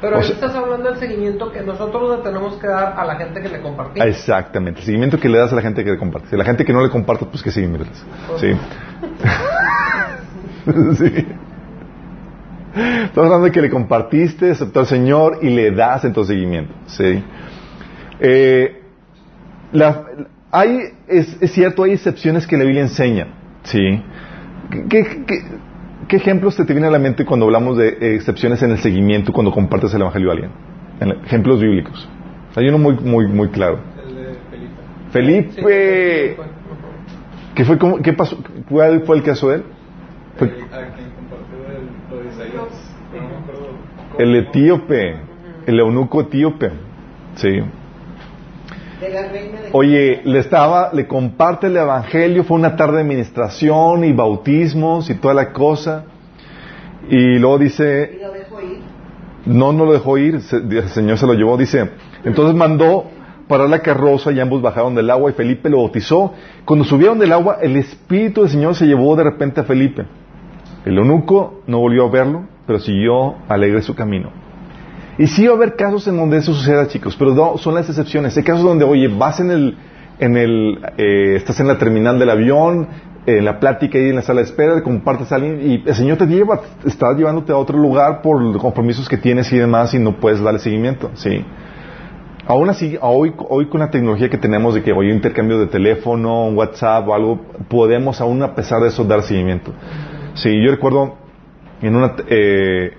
[0.00, 3.04] Pero O ahí sea- estás hablando del seguimiento que nosotros le tenemos que dar a
[3.04, 4.06] la gente que le compartimos.
[4.08, 6.28] Exactamente, el seguimiento que le das a la gente que le comparte.
[6.28, 8.04] Si la gente que no le comparte, pues que seguimientos.
[8.38, 8.52] Sí.
[10.96, 11.26] sí.
[12.74, 16.72] Estamos hablando de que le compartiste, aceptó al Señor y le das entonces seguimiento.
[16.86, 17.24] Sí.
[18.20, 18.82] Eh,
[19.72, 20.04] la-
[20.52, 23.26] hay, es, es cierto, hay excepciones que la Biblia enseña.
[23.64, 24.02] Sí.
[24.70, 25.44] ¿Qué, qué,
[26.08, 28.78] qué ejemplos te, te vienen a la mente cuando hablamos de eh, excepciones en el
[28.78, 30.50] seguimiento cuando compartes el Evangelio a alguien?
[31.00, 32.08] En- ejemplos bíblicos.
[32.56, 33.80] Hay uno muy, muy, muy claro.
[34.06, 34.22] El de
[35.10, 35.52] Felipe.
[35.62, 36.36] Felipe.
[36.36, 36.42] Sí.
[37.54, 38.36] ¿Qué fue, cómo- qué pasó?
[38.68, 39.62] ¿Cuál fue el caso de él?
[40.38, 40.52] Fue
[44.18, 45.16] el etíope,
[45.66, 46.70] el eunuco etíope.
[47.36, 47.48] Sí.
[47.48, 47.64] De la reina
[48.76, 48.87] de
[49.72, 55.14] Oye, le estaba, le comparte el evangelio, fue una tarde de administración y bautismos y
[55.14, 56.04] toda la cosa.
[57.08, 58.18] Y luego dice,
[59.46, 61.90] no, no lo dejó ir, el Señor se lo llevó, dice,
[62.24, 63.04] entonces mandó
[63.46, 66.34] parar la carroza y ambos bajaron del agua y Felipe lo bautizó.
[66.64, 70.06] Cuando subieron del agua, el Espíritu del Señor se llevó de repente a Felipe.
[70.84, 74.47] El eunuco no volvió a verlo, pero siguió alegre su camino.
[75.18, 77.88] Y sí va a haber casos en donde eso suceda, chicos, pero no, son las
[77.88, 78.36] excepciones.
[78.36, 79.76] Hay casos donde, oye, vas en el,
[80.20, 82.86] en el, eh, estás en la terminal del avión,
[83.26, 86.16] en la plática y en la sala de espera, compartes a alguien y el Señor
[86.16, 89.98] te lleva, está llevándote a otro lugar por los compromisos que tienes y demás y
[89.98, 91.44] no puedes darle seguimiento, sí.
[92.46, 96.48] Aún así, hoy, hoy con la tecnología que tenemos de que hoy intercambio de teléfono,
[96.48, 99.74] WhatsApp o algo, podemos aún a pesar de eso dar seguimiento.
[100.32, 101.16] Sí, yo recuerdo
[101.82, 102.92] en una, eh,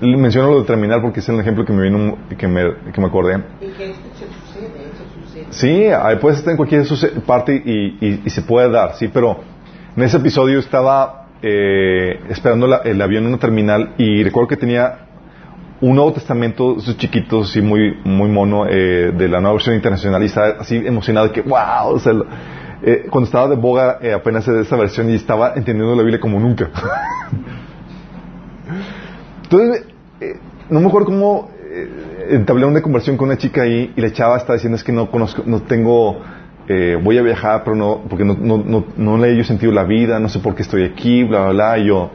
[0.00, 3.06] menciono lo del terminal porque es el ejemplo que me vino, que me, que me
[3.06, 3.42] acordé.
[3.60, 4.02] Y que esto
[4.44, 5.46] sucede, eso sucede.
[5.50, 6.84] Sí, ahí puedes estar en cualquier
[7.26, 9.40] parte y, y- y se puede dar, sí, pero
[9.96, 14.56] en ese episodio estaba eh, esperando la- el avión en una terminal y recuerdo que
[14.56, 15.00] tenía
[15.82, 20.22] un Nuevo Testamento, esos chiquitos, así muy, muy mono, eh, de la nueva versión internacional
[20.22, 22.26] y estaba así emocionado de que, wow, o sea, lo-
[22.82, 26.18] eh, cuando estaba de boga eh, apenas de esa versión y estaba entendiendo la Biblia
[26.20, 26.70] como nunca.
[29.46, 29.84] Entonces,
[30.20, 30.36] eh,
[30.70, 34.36] no me acuerdo cómo eh, entablé una conversación con una chica ahí y la chava
[34.36, 36.20] estaba diciendo es que no conozco, no tengo,
[36.66, 39.84] eh, voy a viajar, pero no, porque no, no, no, no le he sentido la
[39.84, 42.10] vida, no sé por qué estoy aquí, bla, bla, bla, y yo,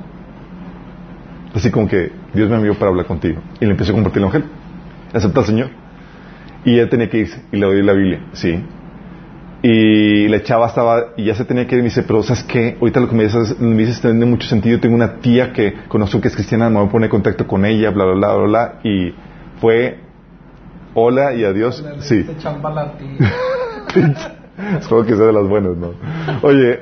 [1.55, 3.41] así como que Dios me envió para hablar contigo.
[3.61, 4.47] Y le empecé a compartir el Evangelio.
[5.13, 5.69] Acepta al Señor.
[6.65, 8.61] Y él tenía que irse, y le doy la Biblia, sí.
[9.63, 12.43] Y la chava estaba, y ya se tenía que ir, y me dice, pero ¿sabes
[12.43, 12.77] qué?
[12.79, 14.79] Ahorita lo que me dices, me dices tiene mucho sentido.
[14.79, 17.65] Tengo una tía que conozco que es cristiana, me voy a poner en contacto con
[17.65, 18.73] ella, bla, bla, bla, bla, bla.
[18.83, 19.13] Y
[19.59, 19.99] fue,
[20.95, 21.83] hola y adiós.
[21.99, 22.23] Sí.
[22.23, 23.31] Te chamba la tía.
[24.79, 25.93] Espero que sea de las buenas, ¿no?
[26.41, 26.81] Oye,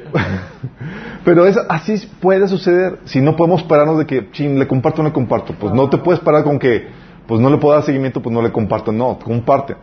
[1.23, 2.99] pero es, así puede suceder.
[3.05, 5.53] Si no podemos pararnos de que, chin, le comparto o no le comparto.
[5.53, 6.87] Pues no te puedes parar con que,
[7.27, 8.91] pues no le puedo dar seguimiento, pues no le comparto.
[8.91, 9.75] No, comparte.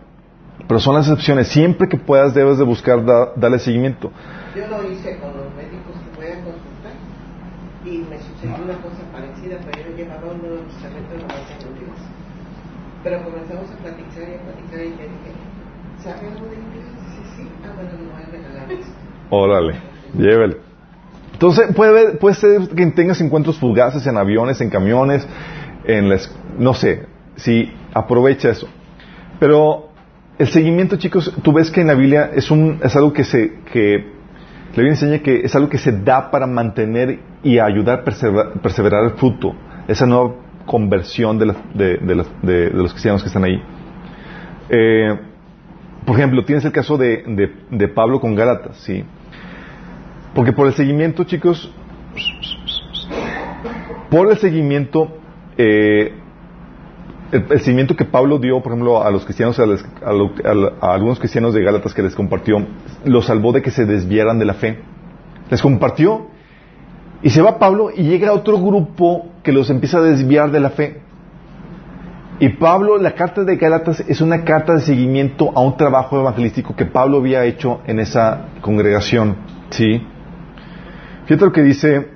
[0.67, 1.49] Pero son las excepciones.
[1.49, 4.11] Siempre que puedas debes de buscar da- darle seguimiento.
[4.55, 6.93] Yo lo hice con los médicos que voy a consultar
[7.85, 11.77] y me sucedió una cosa parecida, pero yo llevaba un nuevo testamento de la en
[11.77, 12.01] inglés.
[13.05, 15.31] Pero comenzamos a platicar y a platicar y le dije,
[16.03, 16.85] ¿sabe algo de inglés?
[17.05, 17.49] Dice, sí.
[17.65, 18.93] Ah, bueno, le voy a regalar esto.
[19.31, 19.75] Órale,
[20.17, 20.57] llévele.
[21.33, 25.27] Entonces, puede, puede ser que tengas encuentros fugaces en aviones, en camiones,
[25.85, 28.67] en las, no sé, si aprovecha eso.
[29.39, 29.86] Pero
[30.39, 33.61] el seguimiento, chicos, tú ves que en la Biblia es, un, es algo que se,
[33.73, 34.05] que
[34.75, 39.11] la enseña que es algo que se da para mantener y ayudar a perseverar, el
[39.13, 39.55] fruto,
[39.89, 40.35] esa nueva
[40.67, 43.63] conversión de, de, de de- los cristianos que están ahí.
[44.69, 45.19] Eh,
[46.05, 49.05] por ejemplo, tienes el caso de Pablo con Gálatas, ¿sí?
[50.35, 51.73] Porque por el seguimiento, chicos,
[54.11, 55.17] por el seguimiento,
[55.57, 56.13] eh,
[57.33, 60.33] el, seguimiento que Pablo dio, por ejemplo, a los cristianos, a, las- a lo-
[60.81, 62.65] a a algunos cristianos de Gálatas que les compartió,
[63.05, 64.79] los salvó de que se desviaran de la fe.
[65.51, 66.27] Les compartió
[67.23, 70.71] y se va Pablo y llega otro grupo que los empieza a desviar de la
[70.71, 71.01] fe.
[72.39, 76.77] Y Pablo, la carta de Gálatas es una carta de seguimiento a un trabajo evangelístico
[76.77, 79.37] que Pablo había hecho en esa congregación.
[79.71, 80.03] ¿Sí?
[81.25, 82.11] Fíjate lo que dice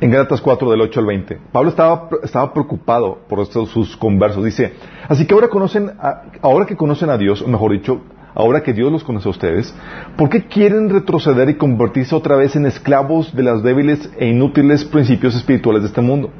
[0.00, 1.38] en Gálatas 4 del 8 al 20.
[1.52, 4.44] Pablo estaba, estaba preocupado por estos, sus conversos.
[4.44, 4.74] Dice,
[5.08, 8.02] así que ahora conocen, a- ahora que conocen a Dios, mejor dicho,
[8.34, 9.74] ahora que Dios los conoce a ustedes,
[10.16, 14.84] ¿por qué quieren retroceder y convertirse otra vez en esclavos de los débiles e inútiles
[14.84, 16.30] principios espirituales de este mundo?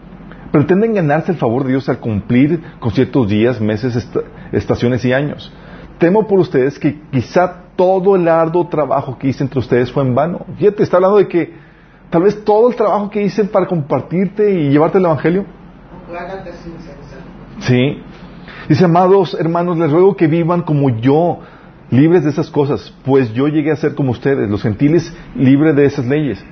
[0.53, 4.21] Pretenden ganarse el favor de Dios al cumplir con ciertos días, meses, esta-
[4.53, 5.53] estaciones y años.
[5.99, 10.15] Temo por ustedes que quizá todo el arduo trabajo que hice entre ustedes fue en
[10.15, 10.45] vano.
[10.59, 11.66] Fíjate, está hablando de que
[12.11, 15.45] tal vez todo el trabajo que hice para compartirte y llevarte el Evangelio.
[17.61, 18.03] Sí.
[18.69, 21.41] Dice, amados hermanos, les ruego que vivan como yo,
[21.91, 25.85] libres de esas cosas, pues yo llegué a ser como ustedes, los gentiles, libres de
[25.85, 26.45] esas leyes.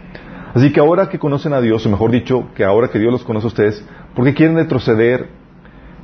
[0.55, 3.25] Así que ahora que conocen a Dios, o mejor dicho, que ahora que Dios los
[3.25, 5.29] conoce a ustedes, ¿por qué quieren retroceder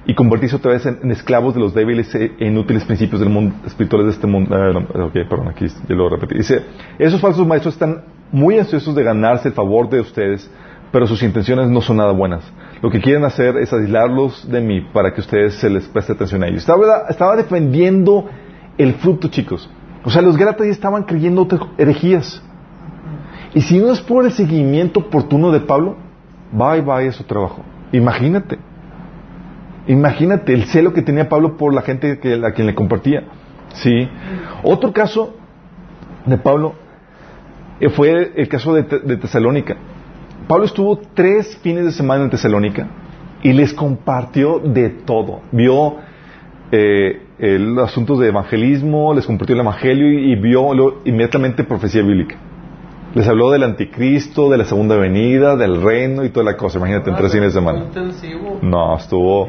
[0.06, 4.06] y convertirse otra vez en, esclavos de los débiles e inútiles principios del mundo, espirituales
[4.06, 4.52] de este mundo?
[4.56, 6.36] Ah, ok, perdón, aquí ya lo repetí.
[6.38, 6.64] Dice,
[6.98, 10.50] esos falsos maestros están muy ansiosos de ganarse el favor de ustedes,
[10.92, 12.42] pero sus intenciones no son nada buenas.
[12.82, 16.42] Lo que quieren hacer es aislarlos de mí para que ustedes se les preste atención
[16.42, 16.66] a ellos.
[17.08, 18.28] Estaba, defendiendo
[18.78, 19.68] el fruto, chicos.
[20.04, 22.42] O sea, los Gálatas ya estaban creyendo herejías.
[23.54, 25.96] Y si no es por el seguimiento oportuno de Pablo,
[26.52, 27.62] bye bye a su trabajo.
[27.92, 28.58] Imagínate.
[29.86, 33.24] Imagínate el celo que tenía Pablo por la gente que, a quien le compartía.
[33.74, 34.08] Sí.
[34.62, 35.34] Otro caso
[36.26, 36.74] de Pablo
[37.88, 39.76] fue el caso de, Te- de Tesalónica.
[40.46, 42.86] Pablo estuvo tres fines de semana en Tesalónica
[43.42, 45.40] y les compartió de todo.
[45.52, 45.96] Vio
[46.72, 52.02] eh, el asunto de evangelismo, les compartió el evangelio y, y vio lo- inmediatamente profecía
[52.02, 52.36] bíblica.
[53.14, 56.78] Les habló del anticristo, de la segunda venida, del reino y toda la cosa.
[56.78, 57.78] Imagínate, en tres fines de semana.
[58.62, 59.48] No, estuvo...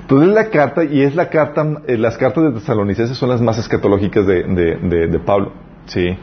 [0.00, 3.58] Entonces la carta, y es la carta, eh, las cartas de tesalonicenses son las más
[3.58, 5.52] escatológicas de, de, Pablo,
[5.86, 6.16] ¿sí?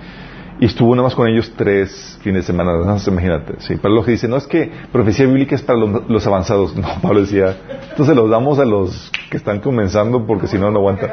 [0.60, 3.78] Y estuvo nada más con ellos tres fines de semana, nada más imagínate, ¿sí?
[3.78, 6.76] Que dice, no es que profecía bíblica es para los, los avanzados.
[6.78, 7.56] No, Pablo decía,
[7.92, 11.12] entonces los damos a los que están comenzando porque si no, no aguantan.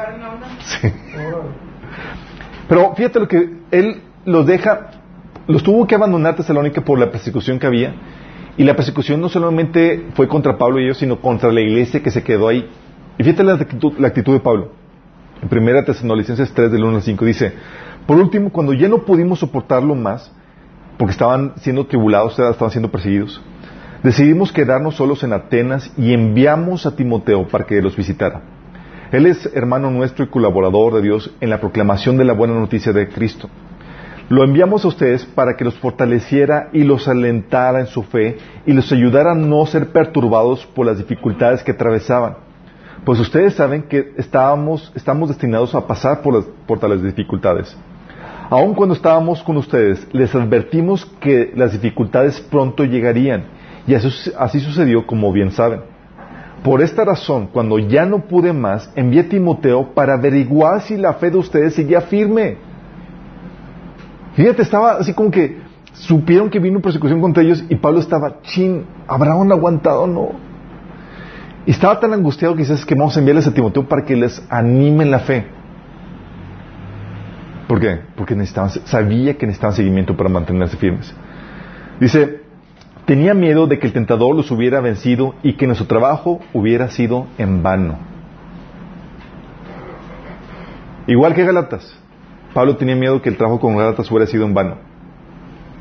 [0.61, 0.91] Sí.
[2.67, 4.89] Pero fíjate lo que él los deja,
[5.47, 7.93] los tuvo que abandonar Tesalónica por la persecución que había.
[8.57, 12.11] Y la persecución no solamente fue contra Pablo y ellos, sino contra la iglesia que
[12.11, 12.69] se quedó ahí.
[13.17, 14.71] Y fíjate la actitud, la actitud de Pablo.
[15.41, 17.53] En primera Tesalonicenses 3 del 1 al 5 dice,
[18.05, 20.31] por último, cuando ya no pudimos soportarlo más,
[20.97, 23.41] porque estaban siendo tribulados, estaban siendo perseguidos,
[24.03, 28.41] decidimos quedarnos solos en Atenas y enviamos a Timoteo para que los visitara.
[29.11, 32.93] Él es hermano nuestro y colaborador de Dios en la proclamación de la buena noticia
[32.93, 33.49] de Cristo.
[34.27, 38.73] Lo enviamos a ustedes para que los fortaleciera y los alentara en su fe y
[38.73, 42.37] los ayudara a no ser perturbados por las dificultades que atravesaban.
[43.05, 47.77] Pues ustedes saben que estábamos, estamos destinados a pasar por, las, por tales dificultades.
[48.49, 53.45] Aun cuando estábamos con ustedes, les advertimos que las dificultades pronto llegarían.
[53.85, 54.09] Y así,
[54.39, 55.81] así sucedió, como bien saben.
[56.63, 61.13] Por esta razón, cuando ya no pude más, envié a Timoteo para averiguar si la
[61.13, 62.57] fe de ustedes seguía firme.
[64.35, 65.59] Fíjate, estaba así como que
[65.93, 70.31] supieron que vino persecución contra ellos y Pablo estaba, chin, ¿habrán aguantado no?
[71.65, 74.43] Y estaba tan angustiado que dices que vamos a enviarles a Timoteo para que les
[74.49, 75.45] animen la fe.
[77.67, 78.01] ¿Por qué?
[78.15, 81.11] Porque necesitaban, sabía que necesitaban seguimiento para mantenerse firmes.
[81.99, 82.41] Dice,
[83.05, 87.25] tenía miedo de que el tentador los hubiera vencido y que nuestro trabajo hubiera sido
[87.37, 87.97] en vano.
[91.07, 92.04] Igual que Galatas.
[92.55, 94.77] Pablo tenía miedo que el trabajo con Galatas hubiera sido en vano.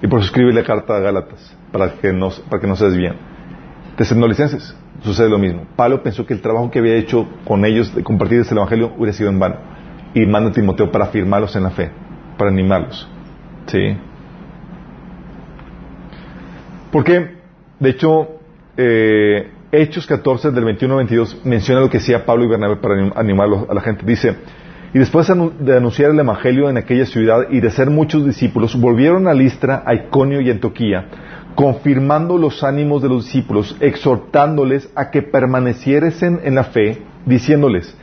[0.03, 2.85] Y por eso escribe la carta a Galatas, para que no, para que no se
[2.87, 3.15] desvíen.
[3.97, 5.67] Tesalonicenses, sucede lo mismo.
[5.77, 9.13] Pablo pensó que el trabajo que había hecho con ellos de compartir este evangelio hubiera
[9.13, 9.57] sido en vano.
[10.15, 11.91] Y manda a Timoteo para afirmarlos en la fe,
[12.37, 13.09] para animarlos.
[13.67, 13.97] ¿Sí?
[16.91, 17.37] Porque,
[17.79, 18.29] de hecho,
[18.77, 22.95] eh, Hechos 14 del 21 al 22 menciona lo que hacía Pablo y Bernabé para
[22.97, 24.05] anim- animarlos a la gente.
[24.07, 24.37] Dice,
[24.95, 25.27] y después
[25.59, 29.83] de anunciar el Evangelio en aquella ciudad y de ser muchos discípulos, volvieron a Listra,
[29.85, 31.07] a Iconio y a Antioquía,
[31.57, 37.97] confirmando los ánimos de los discípulos, exhortándoles a que permaneciesen en la fe, diciéndoles,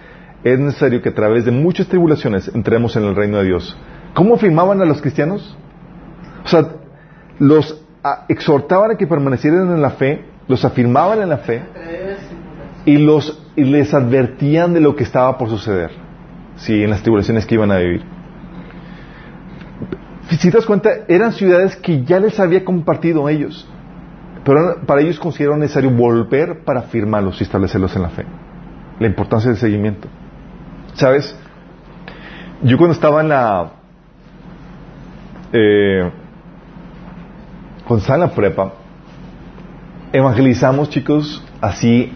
[0.43, 3.77] es necesario que a través de muchas tribulaciones entremos en el reino de Dios.
[4.13, 5.55] ¿Cómo afirmaban a los cristianos?
[6.43, 6.67] O sea,
[7.39, 11.61] los a- exhortaban a que permanecieran en la fe, los afirmaban en la fe
[12.85, 15.91] y, los, y les advertían de lo que estaba por suceder,
[16.57, 18.03] sí, en las tribulaciones que iban a vivir.
[20.29, 23.67] Si te das cuenta, eran ciudades que ya les había compartido ellos,
[24.45, 28.25] pero para ellos consideraron necesario volver para afirmarlos y establecerlos en la fe.
[28.99, 30.07] La importancia del seguimiento.
[30.93, 31.35] ¿Sabes?
[32.63, 33.71] Yo cuando estaba en la...
[35.53, 36.11] Eh,
[37.85, 38.73] cuando la prepa,
[40.13, 42.13] evangelizamos, chicos, así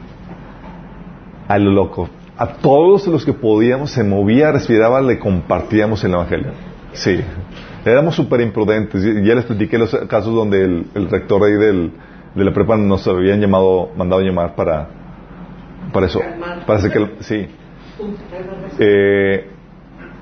[1.47, 2.09] a lo loco.
[2.37, 6.51] A todos los que podíamos, se movía, respiraba, le compartíamos el evangelio.
[6.93, 7.21] Sí.
[7.85, 9.03] Éramos súper imprudentes.
[9.23, 11.91] Ya les platiqué los casos donde el, el rector ahí del,
[12.33, 14.87] de la prepa nos habían llamado, mandado llamar para,
[15.93, 16.19] para eso.
[16.65, 17.47] Para hacer que, sí.
[18.79, 19.49] Eh,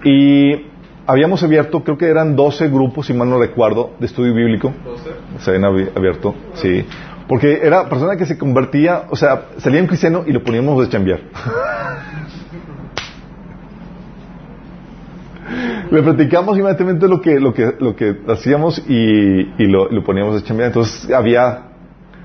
[0.04, 0.66] y
[1.08, 4.72] habíamos abierto, creo que eran 12 grupos, si mal no recuerdo, de estudio bíblico.
[4.86, 5.10] 12.
[5.40, 6.86] Se habían abi- abierto, sí.
[7.28, 10.90] Porque era persona que se convertía, o sea, salía un cristiano y lo poníamos a
[10.90, 11.22] chambear.
[15.92, 20.42] Le platicamos inmediatamente lo que, lo que, lo que hacíamos y, y lo, lo poníamos
[20.42, 20.68] a chambear.
[20.70, 21.66] Entonces había,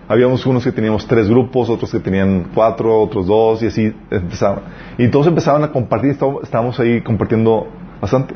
[0.08, 4.62] habíamos unos que teníamos tres grupos, otros que tenían cuatro, otros dos y así empezaban.
[4.96, 7.68] Y todos empezaban a compartir, estábamos ahí compartiendo
[8.00, 8.34] bastante.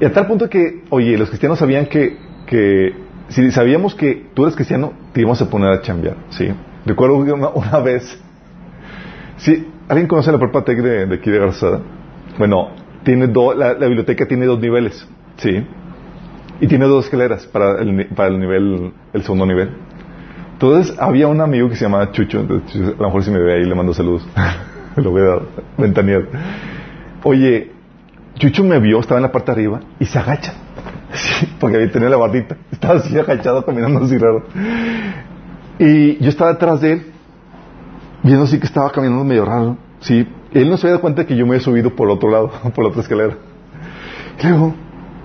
[0.00, 2.16] Y a tal punto que, oye, los cristianos sabían que,
[2.46, 2.94] que
[3.28, 6.48] si sabíamos que tú eres cristiano, te íbamos a poner a chambear, ¿sí?
[6.86, 8.18] Recuerdo que una, vez,
[9.36, 9.66] ¿sí?
[9.88, 11.80] ¿Alguien conoce la prepa Tec de, de aquí de Garzada?
[12.38, 12.70] Bueno,
[13.02, 15.06] tiene do- la, biblioteca tiene dos niveles,
[15.36, 15.66] ¿sí?
[16.60, 19.70] Y tiene dos escaleras para el, para el nivel, el segundo nivel.
[20.52, 23.64] Entonces, había un amigo que se llamaba Chucho, a lo mejor si me ve ahí
[23.64, 24.26] le mando saludos.
[24.96, 25.42] Lo voy a dar,
[25.78, 26.22] ventanear.
[27.24, 27.72] Oye,
[28.34, 30.52] Chucho me vio, estaba en la parte arriba y se agacha.
[31.14, 31.48] Sí.
[31.58, 32.56] porque había tenido la bardita.
[32.72, 34.44] Estaba así agachado, caminando así raro.
[35.78, 37.06] Y yo estaba detrás de él,
[38.22, 39.76] viendo así que estaba caminando medio raro.
[40.00, 42.30] Sí, él no se había dado cuenta que yo me había subido por el otro
[42.30, 43.36] lado, por la otra escalera.
[44.38, 44.74] Y le digo,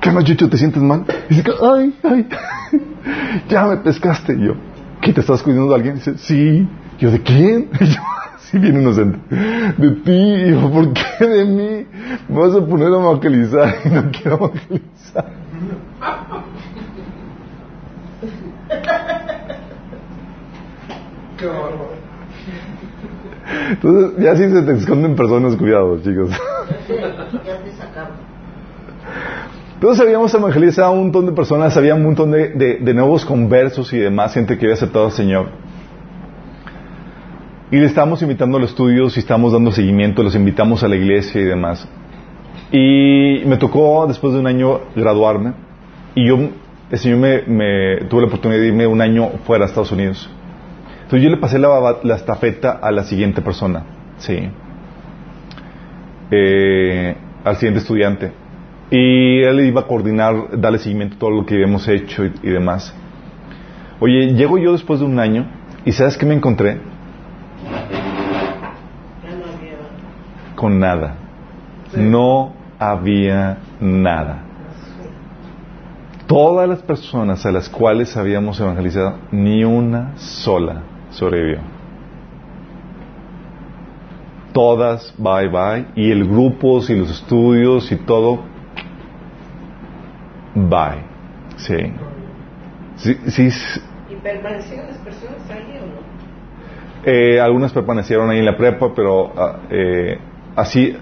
[0.02, 0.50] ¿qué más, Chucho?
[0.50, 1.06] ¿Te sientes mal?
[1.30, 2.28] Y dice, ay, ay,
[3.50, 4.34] ya me pescaste.
[4.34, 4.54] Y yo,
[5.02, 5.96] ¿qué te estás cuidando de alguien?
[5.96, 6.68] Y dice, sí.
[7.00, 7.70] Yo, ¿de quién?
[7.80, 8.02] Y yo,
[8.40, 9.20] sí, bien inocente.
[9.78, 10.12] De ti.
[10.12, 11.86] Y yo, ¿por qué de mí?
[12.30, 15.26] Me vas a poner a evangelizar y no quiero evangelizar.
[18.70, 19.36] Qué bárbaro.
[23.72, 26.32] Entonces, ya si se te esconden personas, cuidado, chicos.
[29.76, 33.26] Entonces habíamos evangelizado a un montón de personas, había un montón de, de- de nuevos
[33.26, 35.50] conversos y demás, gente que había aceptado al Señor.
[37.72, 40.96] Y le estábamos invitando a los estudios y estábamos dando seguimiento, los invitamos a la
[40.96, 41.88] iglesia y demás.
[42.72, 45.54] Y me tocó, después de un año, graduarme.
[46.16, 46.38] Y yo,
[46.89, 50.30] el Señor me, me- tuve la oportunidad de irme un año fuera a Estados Unidos.
[51.06, 53.84] Entonces yo le pasé la, la estafeta a la siguiente persona,
[54.18, 54.49] sí.
[56.32, 58.32] Eh, al siguiente estudiante.
[58.89, 62.49] Y él iba a coordinar, darle seguimiento a todo lo que habíamos hecho y, y
[62.49, 62.91] demás.
[63.99, 65.45] Oye, llego yo después de un año
[65.86, 66.80] y ¿sabes qué me encontré?
[70.56, 71.18] Con nada.
[71.95, 74.39] No había nada.
[76.26, 81.59] Todas las personas a las cuales habíamos evangelizado, ni una sola sobrevivió.
[84.53, 85.86] Todas, bye bye.
[85.95, 88.39] Y el grupo, y los estudios y todo,
[90.55, 91.03] bye.
[91.57, 91.91] Sí.
[92.95, 93.49] Sí, sí.
[94.09, 96.05] ¿Y permanecieron las personas ahí o no?
[97.05, 100.18] Eh, algunas permanecieron ahí en la prepa, pero ah, eh,
[100.55, 100.95] así.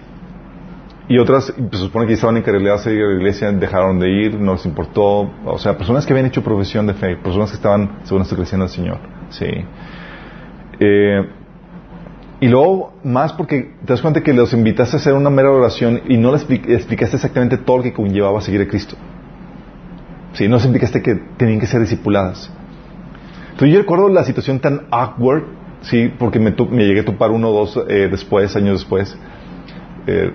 [1.07, 4.09] Y otras, pues, se supone que estaban encarriladas a ir a la iglesia, dejaron de
[4.09, 5.30] ir, no les importó.
[5.45, 8.64] O sea, personas que habían hecho profesión de fe, personas que estaban, según esto, creciendo
[8.64, 8.97] al Señor.
[9.30, 9.47] Sí.
[10.86, 11.26] Eh,
[12.42, 16.02] y luego, más porque te das cuenta que los invitaste a hacer una mera oración
[16.10, 18.98] y no les expli- explicaste exactamente todo lo que conllevaba seguir a Cristo.
[20.34, 22.52] Sí, no les explicaste que tenían que ser discipuladas.
[23.52, 25.44] Entonces yo recuerdo la situación tan awkward,
[25.84, 29.18] sí, porque me, me llegué a topar uno o dos eh, después, años después,
[30.08, 30.32] eh,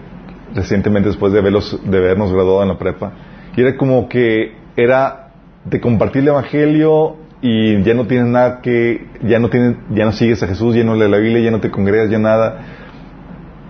[0.55, 3.13] recientemente después de, verlos, de vernos graduado en la prepa,
[3.55, 5.33] y era como que era
[5.67, 10.13] de compartir el evangelio y ya no tienes nada que, ya no tienes, ya no
[10.13, 12.59] sigues a Jesús, ya no lees la Biblia, ya no te congregas, ya nada.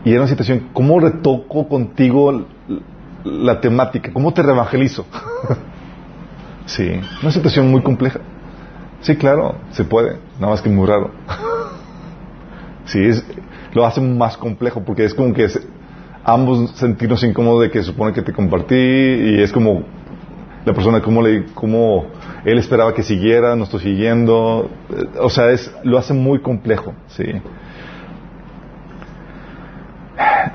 [0.05, 2.47] Y era una situación, ¿cómo retoco contigo
[3.25, 4.11] la temática?
[4.13, 5.07] ¿Cómo te reevangelizo?
[6.67, 6.89] sí,
[7.23, 8.21] una situación muy compleja.
[9.01, 11.11] Sí, claro, se puede, nada más que muy raro.
[12.87, 13.25] sí, es,
[13.75, 15.61] lo hace más complejo porque es como que es-
[16.25, 19.85] ambos sentirnos incómodos de que supone que te compartí y es como
[20.69, 22.07] la persona como le como
[22.45, 26.95] él esperaba que siguiera, no estoy siguiendo, eh, o sea, es lo hace muy complejo,
[27.09, 27.25] sí.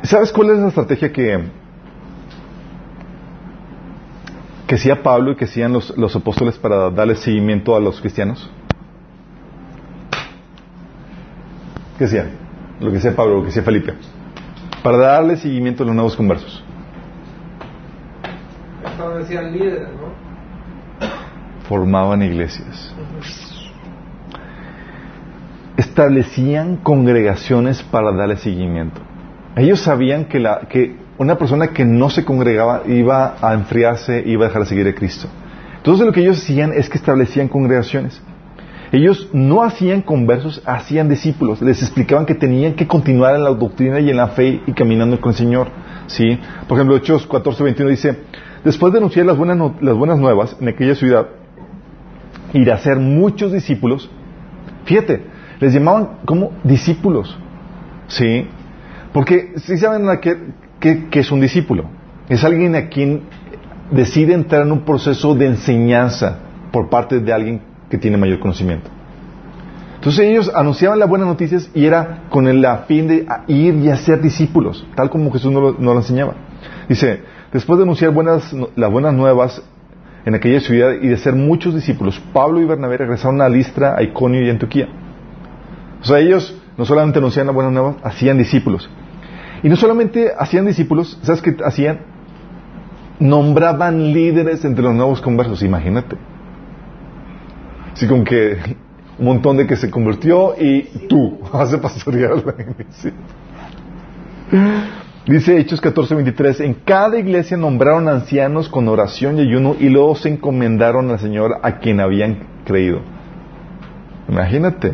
[0.03, 1.43] ¿Sabes cuál es la estrategia que
[4.67, 8.49] que hacía Pablo y que hacían los, los apóstoles para darle seguimiento a los cristianos?
[11.97, 12.31] ¿Qué hacían?
[12.79, 13.93] Lo que hacía Pablo, lo que hacía Felipe.
[14.83, 16.62] Para darle seguimiento a los nuevos conversos.
[19.93, 20.23] ¿No?
[21.67, 22.93] Formaban iglesias.
[25.77, 29.01] Establecían congregaciones para darle seguimiento.
[29.55, 34.45] Ellos sabían que, la, que una persona que no se congregaba iba a enfriarse, iba
[34.45, 35.27] a dejar de seguir a Cristo.
[35.77, 38.21] Entonces lo que ellos hacían es que establecían congregaciones.
[38.93, 41.61] Ellos no hacían conversos, hacían discípulos.
[41.61, 45.19] Les explicaban que tenían que continuar en la doctrina y en la fe y caminando
[45.19, 45.67] con el Señor.
[46.05, 46.39] ¿sí?
[46.67, 48.19] Por ejemplo, Hechos 14, 21 dice,
[48.63, 51.27] después de anunciar las buenas, no- las buenas nuevas en aquella ciudad
[52.53, 54.09] y de hacer muchos discípulos,
[54.85, 55.23] fíjate,
[55.59, 57.37] les llamaban como discípulos.
[58.07, 58.47] ¿sí?
[59.11, 60.37] Porque si saben a qué,
[60.79, 61.85] qué- qué es un discípulo,
[62.29, 63.21] es alguien a quien
[63.91, 66.39] decide entrar en un proceso de enseñanza
[66.71, 68.89] por parte de alguien que tiene mayor conocimiento.
[69.95, 73.89] Entonces ellos anunciaban las buenas noticias y era con el fin de a- ir y
[73.89, 76.33] hacer discípulos, tal como Jesús nos lo, nos lo enseñaba.
[76.89, 77.21] Dice,
[77.53, 79.61] después de anunciar buenas, las buenas nuevas
[80.25, 84.03] en aquella ciudad y de ser muchos discípulos, Pablo y Bernabé regresaron a Listra, a
[84.03, 84.87] Iconio y a Antioquía.
[86.01, 88.89] O sea, ellos no solamente anunciaban las buenas nuevas, hacían discípulos.
[89.61, 91.99] Y no solamente hacían discípulos, ¿sabes qué hacían?
[93.19, 96.17] Nombraban líderes entre los nuevos conversos, imagínate.
[97.93, 98.57] Así como que
[99.19, 103.13] un montón de que se convirtió y tú vas a pastorear la iglesia.
[105.25, 110.27] Dice Hechos 14:23, en cada iglesia nombraron ancianos con oración y ayuno y luego se
[110.29, 112.99] encomendaron al Señor a quien habían creído.
[114.27, 114.93] Imagínate,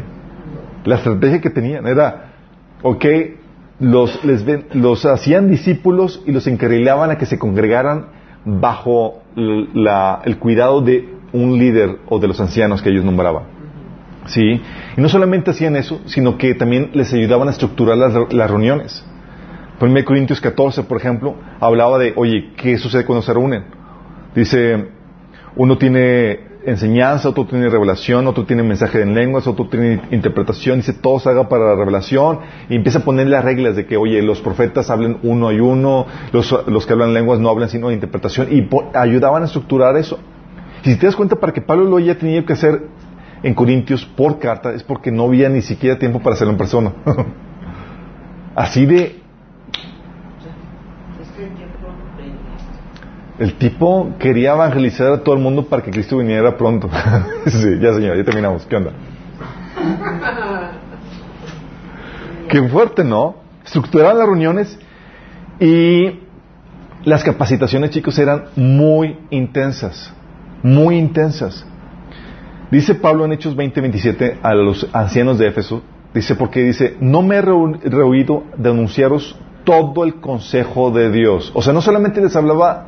[0.86, 2.34] la estrategia que tenían era,
[2.84, 3.06] ok,
[3.80, 8.08] los, les ven- los hacían discípulos y los encarrilaban a que se congregaran
[8.46, 13.44] bajo la- el cuidado de un líder o de los ancianos que ellos nombraban.
[14.28, 14.62] ¿Sí?
[14.96, 19.04] Y no solamente hacían eso, sino que también les ayudaban a estructurar las, las reuniones.
[19.82, 23.64] 1 Corintios 14, por ejemplo, hablaba de, oye, ¿qué sucede cuando se reúnen?
[24.36, 24.90] Dice,
[25.56, 30.94] uno tiene enseñanza, otro tiene revelación, otro tiene mensaje en lenguas, otro tiene interpretación, dice,
[30.94, 34.22] todo se haga para la revelación, y empieza a poner las reglas de que, oye,
[34.22, 37.94] los profetas hablen uno y uno, los, los que hablan lenguas no hablan sino de
[37.94, 40.20] interpretación, y ayudaban a estructurar eso.
[40.84, 42.88] Y si te das cuenta, para que Pablo lo haya tenido que hacer
[43.44, 46.94] en Corintios por carta, es porque no había ni siquiera tiempo para hacerlo en persona.
[48.56, 49.20] Así de,
[51.22, 52.36] Es que el tiempo apremia.
[53.40, 56.90] El tipo quería evangelizar a todo el mundo para que Cristo viniera pronto.
[57.46, 58.66] sí, ya señor, ya terminamos.
[58.66, 58.92] ¿Qué onda?
[62.50, 63.36] Qué fuerte, ¿no?
[63.64, 64.80] Estructuraban las reuniones
[65.60, 66.20] y
[67.04, 70.14] las capacitaciones, chicos, eran muy intensas,
[70.62, 71.66] muy intensas.
[72.72, 75.82] Dice Pablo en Hechos 20:27 a los ancianos de Éfeso,
[76.14, 81.52] dice, porque dice, no me he rehuido de anunciaros todo el consejo de Dios.
[81.54, 82.88] O sea, no solamente les hablaba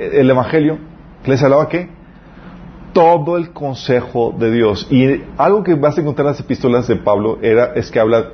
[0.00, 0.78] el Evangelio,
[1.26, 1.88] les hablaba qué?
[2.92, 4.86] Todo el consejo de Dios.
[4.90, 8.30] Y algo que vas a encontrar en las epístolas de Pablo era, es que habla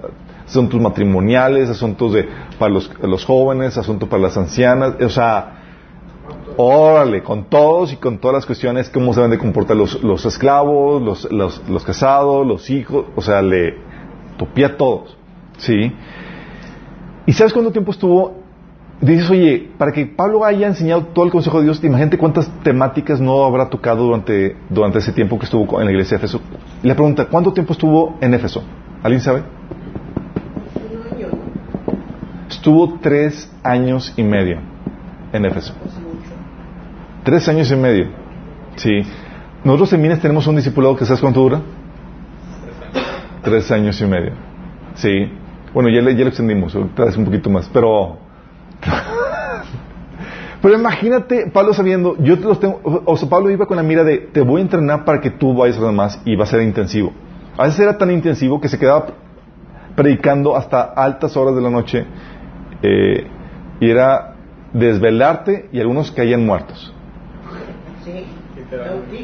[0.46, 5.56] asuntos matrimoniales, asuntos de, para los, los jóvenes, asuntos para las ancianas, o sea,
[6.58, 10.24] Órale, con todos y con todas las cuestiones, cómo se deben de comportar los, los
[10.24, 13.76] esclavos, los, los, los casados, los hijos, o sea, le
[14.38, 15.18] topía a todos,
[15.58, 15.92] ¿sí?
[17.26, 18.45] ¿Y sabes cuánto tiempo estuvo?
[19.00, 23.20] Dices, oye, para que Pablo haya enseñado todo el consejo de Dios, imagínate cuántas temáticas
[23.20, 26.40] no habrá tocado durante, durante ese tiempo que estuvo en la iglesia de Éfeso.
[26.82, 28.62] La pregunta, ¿cuánto tiempo estuvo en Éfeso?
[29.02, 29.42] ¿Alguien sabe?
[32.48, 34.58] Estuvo tres años y medio
[35.32, 35.74] en Éfeso.
[37.24, 38.06] Tres años y medio.
[38.76, 39.02] Sí.
[39.64, 41.60] Nosotros en Minas tenemos un discipulado que ¿sabes cuánto dura?
[43.42, 44.32] Tres años y medio.
[44.94, 45.30] Sí.
[45.74, 48.24] Bueno, ya, le- ya lo extendimos, ahorita es un poquito más, pero...
[50.62, 54.04] pero imagínate, Pablo sabiendo, yo te los tengo, o sea, Pablo iba con la mira
[54.04, 56.46] de, te voy a entrenar para que tú vayas a lo más y va a
[56.46, 57.12] ser intensivo.
[57.56, 59.06] A veces era tan intensivo que se quedaba
[59.94, 62.04] predicando hasta altas horas de la noche
[62.82, 63.26] eh,
[63.80, 64.34] y era
[64.72, 66.92] desvelarte y algunos caían muertos.
[68.04, 68.26] Sí.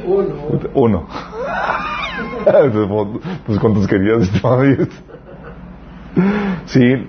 [0.06, 0.34] Uno.
[0.74, 1.06] Uno.
[3.46, 4.30] pues cuántos querías?
[6.66, 7.08] Sí.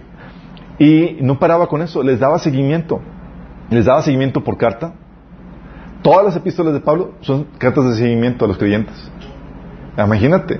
[0.79, 3.01] Y no paraba con eso, les daba seguimiento.
[3.69, 4.93] Les daba seguimiento por carta.
[6.01, 8.95] Todas las epístolas de Pablo son cartas de seguimiento a los creyentes.
[9.97, 10.59] Imagínate.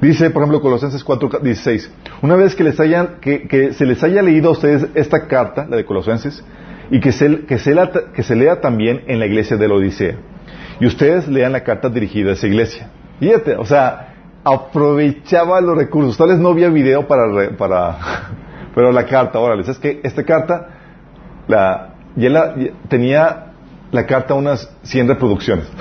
[0.00, 1.90] Dice, por ejemplo, Colosenses 4, 16.
[2.22, 5.66] Una vez que, les hayan, que, que se les haya leído a ustedes esta carta,
[5.68, 6.44] la de Colosenses,
[6.90, 7.74] y que se, que, se
[8.14, 10.16] que se lea también en la iglesia de la Odisea.
[10.80, 12.90] Y ustedes lean la carta dirigida a esa iglesia.
[13.18, 16.16] Fíjate, o sea, aprovechaba los recursos.
[16.16, 17.98] Tal vez no había video para, para
[18.76, 20.68] pero la carta, órale, es que esta carta,
[21.48, 22.54] la, ya la,
[22.88, 23.46] tenía
[23.90, 25.66] la carta unas 100 reproducciones.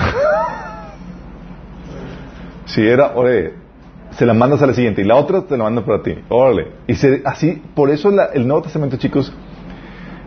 [2.65, 3.53] Si era, órale,
[4.11, 6.69] se la mandas a la siguiente y la otra te la manda para ti, órale.
[6.87, 9.31] Y se- así, por eso el Nuevo Testamento, chicos,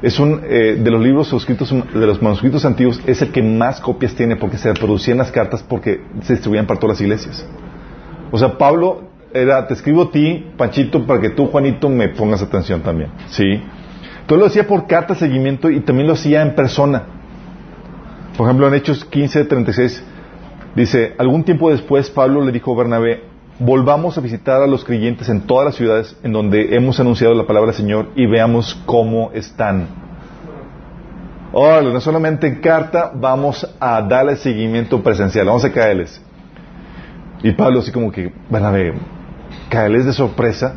[0.02, 3.80] es un eh, de los libros escritos de los manuscritos antiguos es el que más
[3.80, 7.44] copias tiene porque se reproducían las cartas porque se distribuían para todas las iglesias.
[8.30, 12.42] O sea, Pablo era te escribo a ti, Panchito, para que tú, Juanito, me pongas
[12.42, 13.62] atención también, ¿sí?
[14.20, 17.04] Entonces lo hacía por carta de seguimiento y también lo hacía en persona.
[18.36, 20.04] Por ejemplo, en Hechos 15, 36
[20.74, 23.24] dice, algún tiempo después Pablo le dijo a Bernabé,
[23.58, 27.46] volvamos a visitar a los creyentes en todas las ciudades en donde hemos anunciado la
[27.46, 29.88] palabra del Señor y veamos cómo están.
[31.52, 36.22] Órale, no solamente en carta, vamos a darle seguimiento presencial, vamos a caerles.
[37.42, 38.92] Y Pablo así como que, Bernabé,
[39.68, 40.74] caerles de sorpresa.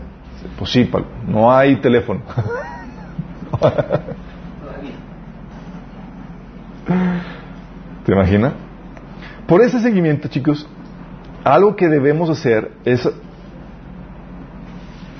[0.57, 0.89] Pues sí,
[1.27, 2.21] no hay teléfono.
[8.05, 8.53] ¿Te imaginas?
[9.47, 10.67] Por ese seguimiento, chicos,
[11.43, 13.07] algo que debemos hacer es,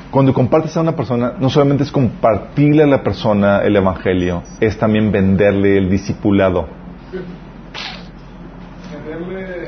[0.10, 4.78] cuando compartes a una persona, no solamente es compartirle a la persona el Evangelio, es
[4.78, 6.68] también venderle el discipulado.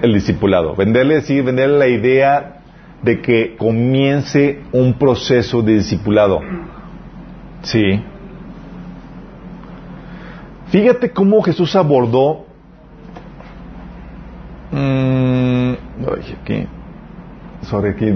[0.02, 0.76] El discipulado.
[0.76, 2.63] Venderle, sí, venderle la idea
[3.04, 6.40] de que comience un proceso de discipulado.
[7.62, 8.02] Sí.
[10.68, 12.46] Fíjate cómo Jesús abordó.
[14.72, 16.68] Mm, ay, aquí.
[17.64, 18.12] Sobre aquí.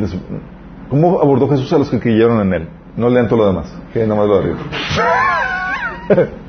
[0.90, 2.68] ¿Cómo abordó Jesús a los que creyeron en él?
[2.96, 4.58] No lean todo lo demás, que nada más lo arriba.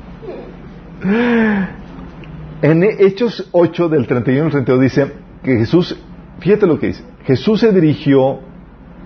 [2.61, 5.13] en Hechos 8, del 31 al 32, dice
[5.43, 5.95] que Jesús,
[6.39, 8.39] fíjate lo que dice, Jesús se dirigió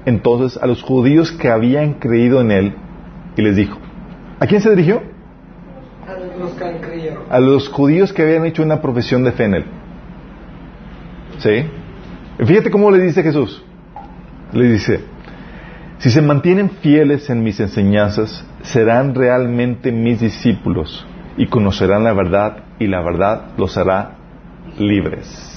[0.05, 2.73] entonces a los judíos que habían creído en él
[3.35, 3.77] y les dijo,
[4.39, 5.03] ¿a quién se dirigió?
[6.39, 7.23] Los que creyeron.
[7.29, 9.65] a los judíos que habían hecho una profesión de fe en él.
[11.39, 11.65] ¿Sí?
[12.45, 13.61] Fíjate cómo le dice Jesús.
[14.53, 15.01] Le dice,
[15.97, 21.05] si se mantienen fieles en mis enseñanzas, serán realmente mis discípulos
[21.35, 24.15] y conocerán la verdad y la verdad los hará
[24.79, 25.52] libres.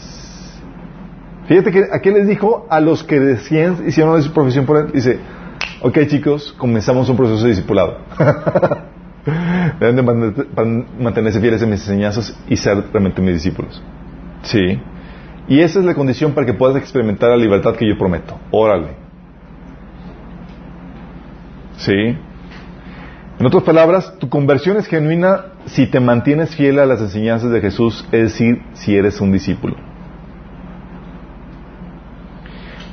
[1.48, 5.18] Fíjate que aquí les dijo a los que recién hicieron su profesión por él, dice,
[5.80, 7.98] ok chicos, comenzamos un proceso de discipulado.
[9.78, 13.82] Deben de man- mantenerse fieles en mis enseñanzas y ser realmente mis discípulos.
[14.42, 14.80] Sí.
[15.48, 18.38] Y esa es la condición para que puedas experimentar la libertad que yo prometo.
[18.50, 18.88] Órale.
[21.76, 22.16] Sí.
[23.38, 27.60] En otras palabras, tu conversión es genuina si te mantienes fiel a las enseñanzas de
[27.60, 29.76] Jesús, es decir, si eres un discípulo.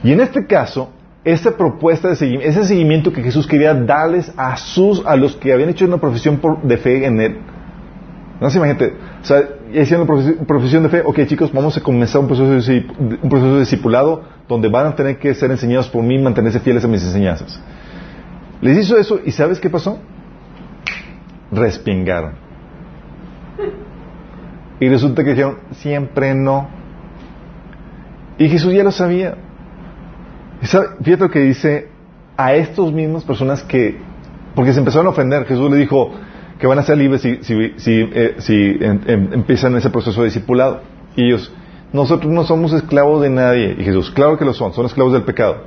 [0.03, 0.91] Y en este caso,
[1.23, 5.53] esa propuesta de seguimiento, ese seguimiento que Jesús quería darles a sus, a los que
[5.53, 7.37] habían hecho una profesión por- de fe en Él.
[8.41, 9.41] No se imagínate, o sea,
[9.71, 12.85] hicieron una profesi- profesión de fe, ok chicos, vamos a comenzar un proceso, de,
[13.21, 16.59] un proceso de discipulado donde van a tener que ser enseñados por mí y mantenerse
[16.59, 17.61] fieles a mis enseñanzas.
[18.59, 19.97] Les hizo eso y ¿sabes qué pasó?
[21.51, 22.33] Respingaron.
[24.79, 26.67] Y resulta que dijeron, siempre no.
[28.37, 29.35] Y Jesús ya lo sabía.
[30.63, 31.89] Fíjate lo que dice
[32.37, 33.97] a estos mismas personas que,
[34.55, 36.11] porque se empezaron a ofender, Jesús le dijo
[36.59, 38.35] que van a ser libres si, si, si, eh,
[38.81, 40.81] em- em- empiezan ese proceso de discipulado.
[41.15, 41.51] Y ellos,
[41.91, 43.75] nosotros no somos esclavos de nadie.
[43.77, 45.63] Y Jesús, claro que lo son, son esclavos del pecado.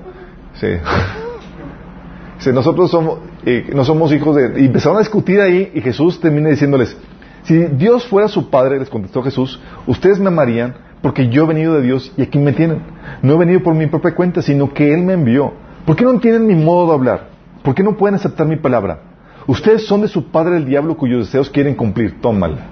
[0.54, 0.68] Sí.
[2.38, 4.60] Dice, nosotros somos, eh, no somos hijos de...
[4.60, 6.96] Y empezaron a discutir ahí y Jesús termina diciéndoles,
[7.44, 10.74] si Dios fuera su Padre, les contestó Jesús, ustedes me amarían
[11.06, 12.82] porque yo he venido de Dios y aquí me tienen.
[13.22, 15.52] No he venido por mi propia cuenta, sino que Él me envió.
[15.86, 17.28] ¿Por qué no entienden mi modo de hablar?
[17.62, 19.02] ¿Por qué no pueden aceptar mi palabra?
[19.46, 22.20] Ustedes son de su padre el diablo cuyos deseos quieren cumplir.
[22.20, 22.56] Tómala.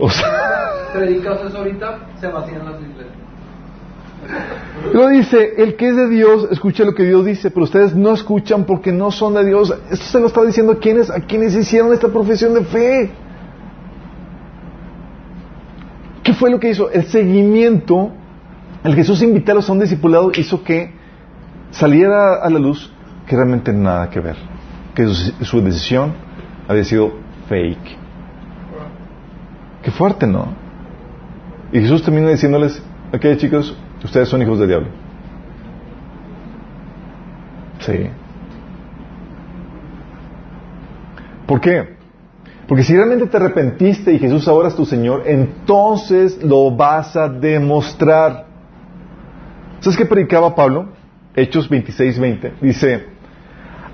[0.00, 3.17] O sea, Predicas eso ahorita, se vacían las iglesias.
[4.92, 8.12] Lo dice, el que es de Dios, escucha lo que Dios dice, pero ustedes no
[8.12, 9.74] escuchan porque no son de Dios.
[9.90, 13.10] Esto se lo está diciendo a quienes, a quienes hicieron esta profesión de fe.
[16.22, 16.90] ¿Qué fue lo que hizo?
[16.90, 18.12] El seguimiento,
[18.84, 20.92] el Jesús invitarlos a un discipulado hizo que
[21.70, 22.90] saliera a la luz
[23.26, 24.36] que realmente nada que ver,
[24.94, 26.12] que su, su decisión
[26.66, 27.12] había sido
[27.48, 27.96] fake.
[29.82, 30.48] Qué fuerte, ¿no?
[31.72, 34.88] Y Jesús termina diciéndoles, ok chicos, ustedes son hijos del diablo.
[37.80, 38.10] Sí.
[41.46, 41.96] ¿Por qué?
[42.66, 47.28] Porque si realmente te arrepentiste y Jesús ahora es tu Señor, entonces lo vas a
[47.28, 48.46] demostrar.
[49.80, 50.90] ¿Sabes qué predicaba Pablo?
[51.34, 52.52] Hechos 26, 20.
[52.60, 53.06] Dice,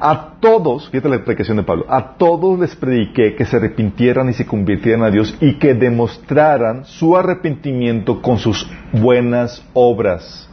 [0.01, 4.33] a todos, fíjate la predicación de Pablo, a todos les prediqué que se arrepintieran y
[4.33, 10.49] se convirtieran a Dios y que demostraran su arrepentimiento con sus buenas obras.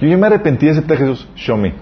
[0.00, 1.28] Yo ya me arrepentí de aceptar a Jesús.
[1.34, 1.74] Show me.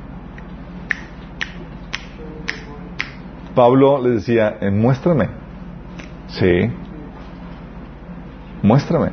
[3.54, 5.28] Pablo les decía, eh, muéstrame.
[6.28, 6.70] Sí.
[8.62, 9.10] Muéstrame.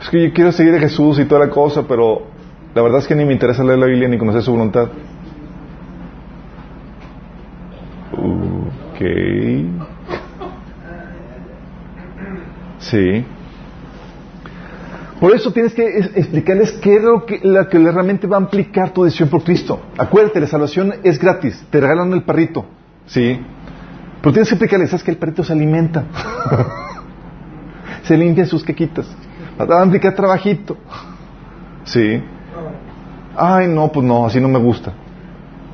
[0.00, 2.33] Es que yo quiero seguir a Jesús y toda la cosa, pero
[2.74, 4.88] la verdad es que ni me interesa leer la Biblia ni conocer su voluntad.
[8.12, 9.00] Ok.
[12.78, 13.24] Sí.
[15.20, 18.40] Por eso tienes que es- explicarles qué es lo que, la que realmente va a
[18.40, 19.80] implicar tu decisión por Cristo.
[19.96, 21.64] Acuérdate, la salvación es gratis.
[21.70, 22.66] Te regalan el perrito.
[23.06, 23.40] Sí.
[24.20, 26.04] Pero tienes que explicarles, ¿sabes que el perrito se alimenta?
[28.02, 29.06] se limpia sus quequitas.
[29.58, 30.76] Va a implicar trabajito.
[31.84, 32.22] Sí.
[33.36, 34.92] Ay, no, pues no, así no me gusta.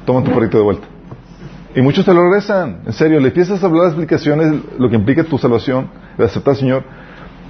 [0.05, 0.87] Toma tu perrito de vuelta.
[1.75, 2.81] Y muchos te lo regresan.
[2.87, 5.89] En serio, le empiezas a hablar de explicaciones, lo que implica tu salvación,
[6.19, 6.83] de aceptar al Señor.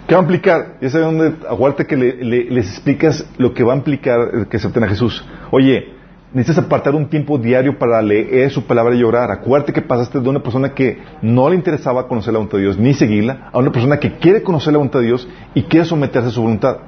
[0.06, 0.76] ¿Qué va a implicar?
[0.80, 4.46] Y es ahí donde, aguarte que le- le- les explicas lo que va a implicar
[4.48, 5.24] que acepten a Jesús.
[5.52, 5.94] Oye,
[6.34, 9.30] necesitas apartar un tiempo diario para leer su palabra y orar.
[9.30, 12.78] Acuérdate que pasaste de una persona que no le interesaba conocer la voluntad de Dios
[12.78, 16.28] ni seguirla, a una persona que quiere conocer la voluntad de Dios y quiere someterse
[16.28, 16.78] a su voluntad.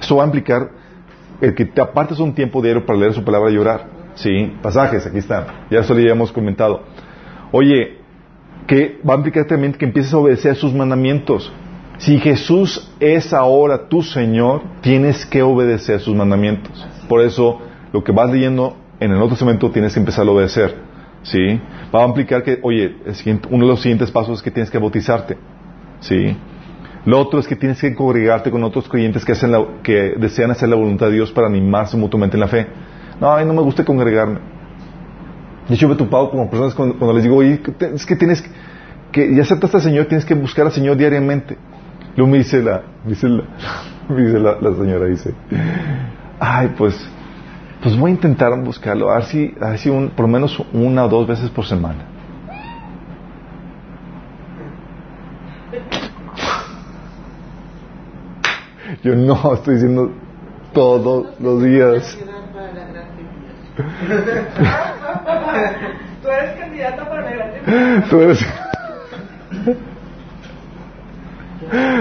[0.00, 0.70] Eso va a implicar
[1.42, 3.86] el que te apartes un tiempo diario para leer su palabra y orar.
[4.14, 5.44] Sí, pasajes, aquí están.
[5.70, 6.82] Ya eso le habíamos comentado.
[7.50, 7.98] Oye,
[8.66, 11.52] que va a implicar también que empieces a obedecer sus mandamientos.
[11.98, 16.86] Si Jesús es ahora tu Señor, tienes que obedecer sus mandamientos.
[17.08, 17.60] Por eso,
[17.92, 20.76] lo que vas leyendo en el Nuevo Testamento tienes que empezar a obedecer.
[21.22, 21.60] ¿Sí?
[21.94, 22.96] Va a implicar que, oye,
[23.50, 25.36] uno de los siguientes pasos es que tienes que bautizarte.
[26.00, 26.36] ¿Sí?
[27.04, 30.68] Lo otro es que tienes que congregarte con otros creyentes que, hacen que desean hacer
[30.68, 32.66] la voluntad de Dios para animarse mutuamente en la fe.
[33.20, 34.38] No, a mí no me gusta congregarme.
[35.68, 38.44] De hecho, me he topado como personas cuando, les digo, es que tienes
[39.10, 41.56] que, ya aceptaste al Señor, tienes que buscar al Señor diariamente.
[42.16, 43.44] Luego me dice la, dice la,
[44.08, 45.34] dice la, señora, dice,
[46.38, 46.94] ay, pues,
[47.82, 50.60] pues voy a intentar buscarlo, a ver si, a ver si un, por lo menos
[50.72, 52.11] una o dos veces por semana.
[59.02, 60.12] Yo no, estoy diciendo
[60.72, 62.18] todos los días.
[66.22, 68.46] Tú eres candidato para la Tú eres.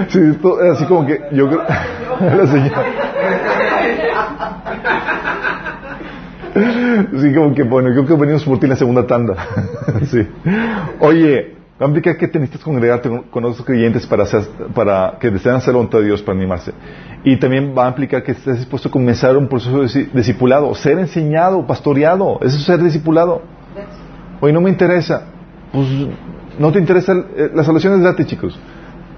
[0.09, 1.63] Sí, esto, así como que yo creo.
[2.19, 2.85] La señora.
[7.19, 9.35] Sí, como que bueno, creo que venimos por ti en la segunda tanda.
[10.05, 10.27] Sí.
[10.99, 15.73] Oye, va a implicar que te necesitas congregarte con, otros creyentes para, que desean hacer
[15.73, 16.73] la voluntad de Dios para animarse.
[17.23, 20.99] Y también va a implicar que estés dispuesto a comenzar un proceso de discipulado, ser
[20.99, 22.37] enseñado, pastoreado.
[22.41, 23.41] Eso es ser discipulado.
[24.41, 25.23] Oye, no me interesa.
[25.71, 25.87] Pues
[26.59, 27.13] no te interesa.
[27.35, 28.59] Eh, la salvación es gratis, chicos.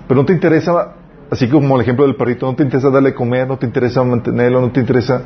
[0.07, 0.93] Pero no te interesa,
[1.29, 4.03] así como el ejemplo del perrito, no te interesa darle a comer, no te interesa
[4.03, 5.21] mantenerlo, no te interesa.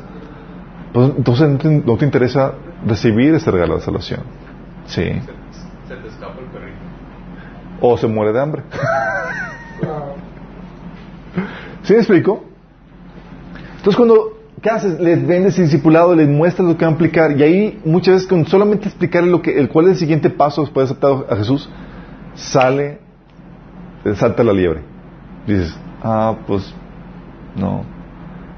[0.92, 1.48] Pues entonces
[1.84, 4.20] no te, interesa recibir ese regalo de salvación.
[4.86, 5.04] Sí.
[7.80, 8.62] O se muere de hambre.
[11.82, 12.44] ¿Sí me explico?
[13.76, 15.00] Entonces cuando, ¿qué haces?
[15.00, 18.28] Les vendes el discipulado, les muestras lo que va a aplicar y ahí muchas veces
[18.28, 21.36] con solamente explicarle lo que, el cuál es el siguiente paso después de aceptar a
[21.36, 21.70] Jesús,
[22.34, 22.98] sale,
[24.14, 24.82] salta la liebre.
[25.46, 26.74] Dices, ah, pues,
[27.56, 27.84] no.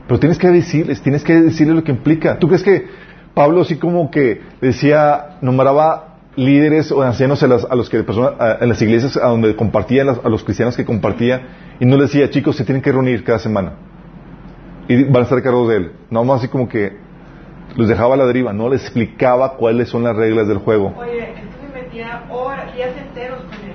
[0.08, 2.38] Pero tienes que decirles, tienes que decirle lo que implica.
[2.38, 2.88] ¿Tú crees que
[3.34, 9.16] Pablo así como que decía, nombraba líderes o ancianos a, los que en las iglesias
[9.16, 11.42] a donde compartían a los cristianos que compartía
[11.80, 13.72] y no les decía chicos se tienen que reunir cada semana
[14.86, 15.92] y van a estar cargos de él.
[16.10, 16.96] No más así como que
[17.76, 20.94] los dejaba a la deriva no les explicaba cuáles son las reglas del juego.
[20.96, 23.74] Oye entonces metía horas días enteros con él.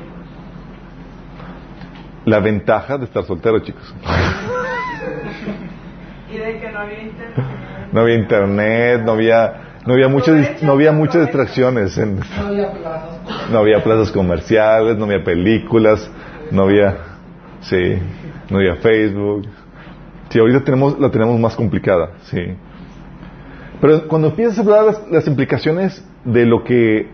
[2.26, 3.94] La ventaja de estar soltero chicos.
[6.28, 7.46] Y de que no había internet.
[7.94, 12.72] No había internet no había no había muchas no había muchas distracciones en, no había
[12.72, 16.10] plazas no había plazas comerciales no había películas
[16.52, 16.98] no había
[17.62, 17.98] sí
[18.50, 19.48] no había Facebook.
[20.30, 22.40] Sí ahorita tenemos la tenemos más complicada sí.
[23.82, 27.10] Pero cuando empiezas a hablar las, las implicaciones de lo que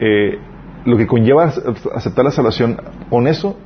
[0.00, 0.38] eh,
[0.84, 1.52] lo que conlleva
[1.94, 3.56] aceptar la salvación con eso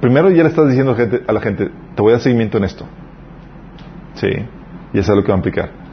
[0.00, 0.96] primero ya le estás diciendo
[1.26, 2.86] a la gente te voy a dar seguimiento en esto
[4.14, 4.28] sí
[4.92, 5.83] y eso es lo que va a implicar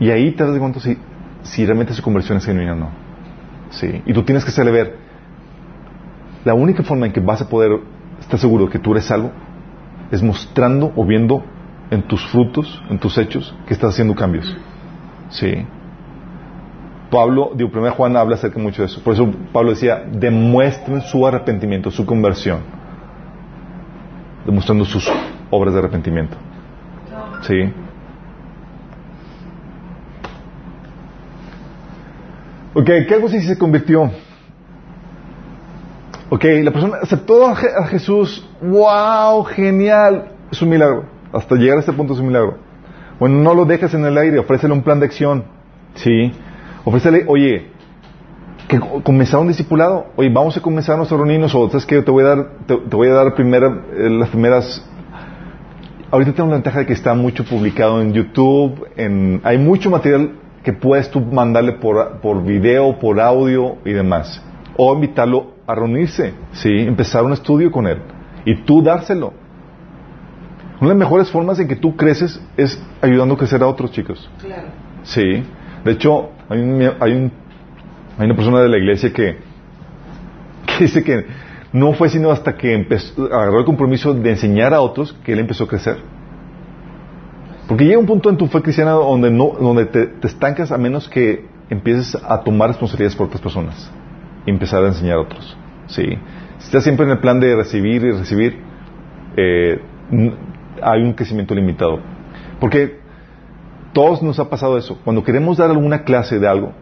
[0.00, 0.98] y ahí te das cuenta si,
[1.42, 2.90] si realmente su conversión es genuina o no.
[3.70, 4.02] Sí.
[4.06, 4.94] Y tú tienes que hacerle.
[6.44, 7.80] La única forma en que vas a poder
[8.20, 9.32] estar seguro que tú eres salvo
[10.10, 11.44] es mostrando o viendo
[11.90, 14.54] en tus frutos, en tus hechos, que estás haciendo cambios.
[15.30, 15.66] Sí.
[17.10, 19.00] Pablo, digo, primero Juan habla acerca mucho de eso.
[19.02, 22.60] Por eso Pablo decía, demuestren su arrepentimiento, su conversión.
[24.44, 25.10] Demostrando sus
[25.50, 26.36] obras de arrepentimiento.
[27.42, 27.72] Sí.
[32.76, 34.10] Ok, ¿qué algo si se convirtió?
[36.28, 37.54] Ok, la persona aceptó a,
[37.86, 38.44] Jesús.
[38.60, 39.44] ¡Wow!
[39.44, 40.32] Genial.
[40.50, 41.04] Es un milagro.
[41.32, 42.58] Hasta llegar a este punto es un milagro.
[43.20, 45.44] Bueno, no lo dejes en el aire, ofrécele un plan de acción.
[45.94, 46.32] Sí.
[46.84, 47.68] Ofrécele, oye,
[48.66, 50.06] que comenzar un discipulado.
[50.16, 51.54] Oye, vamos a comenzar nuestros reunirnos.
[51.54, 54.84] O sabes que te voy a dar, te, voy a dar primera, eh, las primeras.
[56.10, 58.84] Ahorita tengo la ventaja de que está mucho publicado en YouTube.
[58.96, 60.32] En, hay mucho material
[60.64, 64.42] que puedes tú mandarle por, por video, por audio y demás.
[64.76, 66.70] O invitarlo a reunirse, ¿sí?
[66.70, 67.98] Empezar un estudio con él.
[68.46, 69.34] Y tú dárselo.
[70.80, 73.92] Una de las mejores formas en que tú creces es ayudando a crecer a otros
[73.92, 74.28] chicos.
[74.40, 74.68] Claro.
[75.02, 75.44] Sí.
[75.84, 77.32] De hecho, hay, un, hay, un,
[78.18, 79.36] hay una persona de la iglesia que,
[80.66, 81.26] que dice que
[81.72, 85.40] no fue sino hasta que empezó, agarró el compromiso de enseñar a otros que él
[85.40, 85.98] empezó a crecer.
[87.68, 91.08] Porque llega un punto en tu fe cristiana donde, no, donde te, estancas a menos
[91.08, 93.90] que empieces a tomar responsabilidades por otras personas
[94.46, 95.56] y empezar a enseñar a otros.
[95.86, 96.04] ¿sí?
[96.58, 98.58] Si estás siempre en el plan de recibir y recibir,
[99.36, 99.80] eh,
[100.82, 102.00] hay un crecimiento limitado.
[102.60, 103.04] Porque
[103.94, 104.98] Todos nos ha pasado eso.
[105.04, 106.72] Cuando queremos dar alguna clase de algo,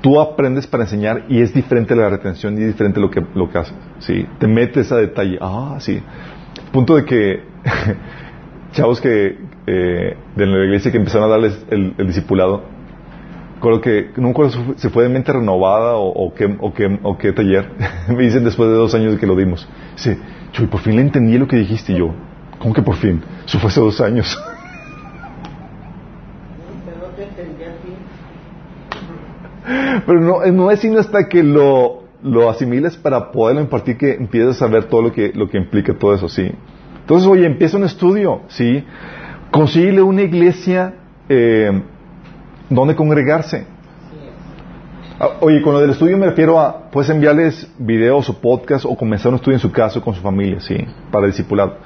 [0.00, 3.50] tú aprendes para enseñar y es diferente la retención y es diferente lo que, lo
[3.50, 3.74] que haces.
[3.98, 4.24] ¿sí?
[4.38, 5.36] Te metes a detalle.
[5.40, 6.00] Ah, sí.
[6.72, 7.42] Punto de que
[8.72, 12.62] chavos que eh, de la iglesia que empezaron a darles el, el discipulado,
[13.60, 14.10] creo que
[14.50, 17.70] si se fue de mente renovada o, qué, taller.
[18.08, 19.68] me dicen después de dos años de que lo dimos.
[19.94, 20.18] Dice,
[20.52, 22.12] Chuy, por fin le entendí lo que dijiste yo.
[22.58, 23.22] ¿Cómo que por fin?
[23.46, 24.36] Eso fue hace dos años.
[30.06, 34.14] Pero no no, no es sino hasta que lo, lo asimiles para poderlo impartir que
[34.14, 36.50] empiezas a ver todo lo que, lo que implica todo eso, ¿sí?
[37.10, 38.84] Entonces, oye, empieza un estudio, ¿sí?
[39.50, 40.94] Consíguele una iglesia
[41.28, 41.82] eh,
[42.68, 43.66] donde congregarse.
[45.18, 48.94] Ah, Oye, con lo del estudio me refiero a, puedes enviarles videos o podcast o
[48.94, 50.76] comenzar un estudio en su casa con su familia, ¿sí?
[51.10, 51.78] Para el discipulado.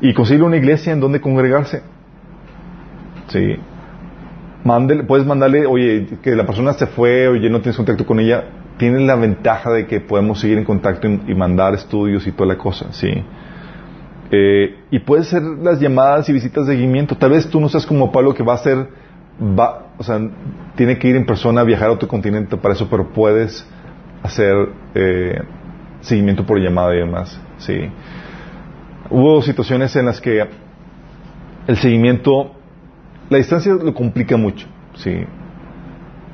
[0.00, 1.82] Y conseguirle una iglesia en donde congregarse.
[3.26, 3.56] ¿Sí?
[4.62, 8.44] Mándele, puedes mandarle, oye, que la persona se fue, oye, no tienes contacto con ella.
[8.76, 12.58] Tienes la ventaja de que podemos seguir en contacto y mandar estudios y toda la
[12.58, 13.24] cosa, ¿sí?
[14.30, 17.16] Eh, y puedes hacer las llamadas y visitas de seguimiento.
[17.16, 18.88] Tal vez tú no seas como Pablo que va a hacer,
[19.40, 20.20] va, o sea,
[20.76, 23.66] tiene que ir en persona a viajar a otro continente para eso, pero puedes
[24.22, 24.54] hacer
[24.94, 25.40] eh,
[26.00, 27.40] seguimiento por llamada y demás.
[27.58, 27.90] Sí.
[29.10, 30.46] Hubo situaciones en las que
[31.66, 32.52] el seguimiento,
[33.30, 34.66] la distancia lo complica mucho.
[34.94, 35.24] Sí.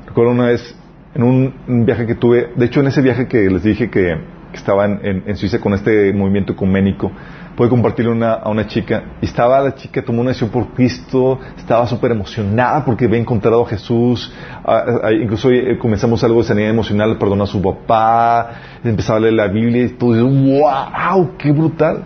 [0.07, 0.77] Recuerdo una vez
[1.15, 4.17] en un, un viaje que tuve, de hecho en ese viaje que les dije que,
[4.51, 7.13] que estaba en, en, en Suiza con este movimiento ecuménico,
[7.57, 11.39] pude compartirle una, a una chica y estaba la chica tomó una decisión por Cristo
[11.57, 14.33] estaba súper emocionada porque había encontrado a Jesús.
[14.65, 18.51] A, a, incluso eh, comenzamos algo de sanidad emocional perdonó a su papá
[18.83, 22.05] empezaba a leer la Biblia y todo y wow qué brutal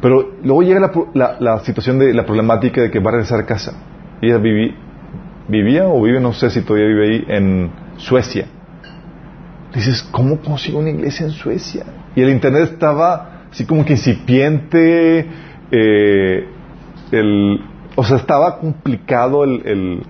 [0.00, 3.40] pero luego llega la, la, la, situación de la problemática de que va a regresar
[3.40, 3.72] a casa.
[4.20, 4.74] Ella viví,
[5.48, 8.46] vivía o vive no sé si todavía vive ahí en Suecia.
[9.74, 11.84] Dices ¿cómo consigo una iglesia en Suecia?
[12.14, 15.26] y el internet estaba así como que incipiente,
[15.70, 16.48] eh,
[17.10, 17.58] el,
[17.94, 20.02] o sea, estaba complicado el, el,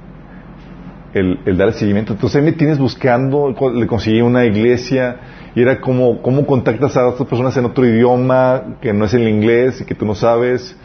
[1.14, 2.14] el, el dar el seguimiento.
[2.14, 5.18] Entonces ahí me tienes buscando, le conseguí una iglesia
[5.54, 9.28] y era como, ¿cómo contactas a otras personas en otro idioma que no es el
[9.28, 10.76] inglés y que tú no sabes?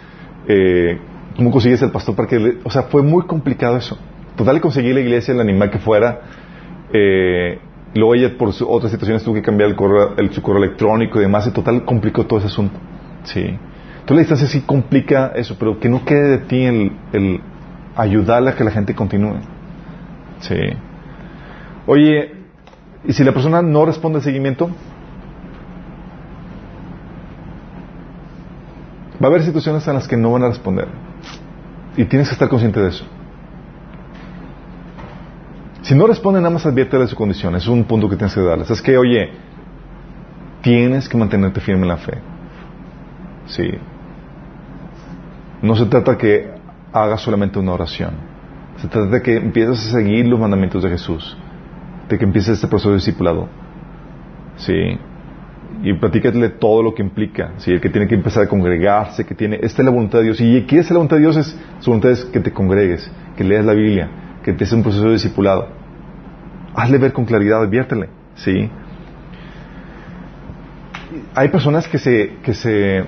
[0.47, 0.99] Eh,
[1.36, 3.97] ¿Cómo consigues el pastor para que le, O sea, fue muy complicado eso.
[4.36, 6.22] Total, le conseguí la iglesia, el animal que fuera.
[6.93, 7.57] Eh,
[7.94, 11.24] Luego ella por otras situaciones tuvo que cambiar el correo, el, su correo electrónico y
[11.24, 12.80] demás, y total complicó todo ese asunto.
[13.24, 13.42] Sí.
[13.42, 17.42] Entonces la distancia sí complica eso, pero que no quede de ti el, el
[17.96, 19.36] ayudarle a que la gente continúe.
[20.39, 20.56] Sí.
[21.86, 22.34] Oye,
[23.06, 24.70] ¿y si la persona no responde al seguimiento?
[29.22, 30.88] Va a haber situaciones en las que no van a responder.
[31.98, 33.06] Y tienes que estar consciente de eso.
[35.82, 37.55] Si no responde, nada más adviértele de su condición.
[37.55, 38.69] Es un punto que tienes que darles.
[38.69, 39.32] Es que, oye,
[40.61, 42.19] tienes que mantenerte firme en la fe.
[43.47, 43.67] Sí.
[45.61, 46.51] No se trata que
[46.93, 48.11] hagas solamente una oración.
[48.77, 51.36] Se trata de que empieces a seguir los mandamientos de Jesús.
[52.07, 53.47] De que empieces este proceso de discipulado.
[54.57, 54.99] Sí.
[55.84, 57.53] Y platícatele todo lo que implica.
[57.57, 57.71] Sí.
[57.71, 59.55] El que tiene que empezar a congregarse, que tiene.
[59.61, 60.41] Esta es la voluntad de Dios.
[60.41, 61.38] Y ¿qué es la voluntad de Dios?
[61.38, 64.09] Es, su voluntad es que te congregues, que leas la Biblia,
[64.44, 65.68] que te hace un proceso de discipulado.
[66.76, 68.70] Hazle ver con claridad, adviértele, ¿sí?
[71.36, 73.06] Hay personas que se, que se,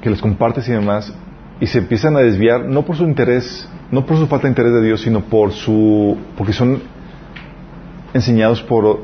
[0.00, 1.14] que les compartes y demás,
[1.60, 4.72] y se empiezan a desviar, no por su interés, no por su falta de interés
[4.72, 6.80] de Dios, sino por su, porque son
[8.14, 9.00] enseñados por,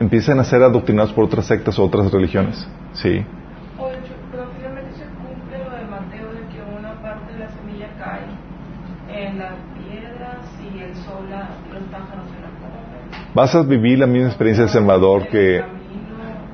[0.00, 3.24] empiezan a ser adoctrinados por otras sectas o otras religiones, ¿sí?
[4.30, 8.26] Pero finalmente se cumple lo de Mateo de que una parte de la semilla cae
[9.08, 13.23] en las piedras y el sol, la, los pájaros se la comen.
[13.34, 15.60] Vas a vivir la misma experiencia del sembrador que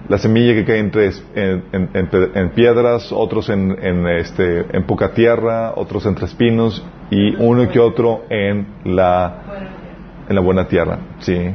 [0.08, 6.24] la semilla que cae entre, en, piedras, otros en, este, en poca tierra, otros entre
[6.24, 9.42] espinos y uno que otro en la,
[10.26, 10.98] en la buena tierra.
[11.18, 11.54] Sí.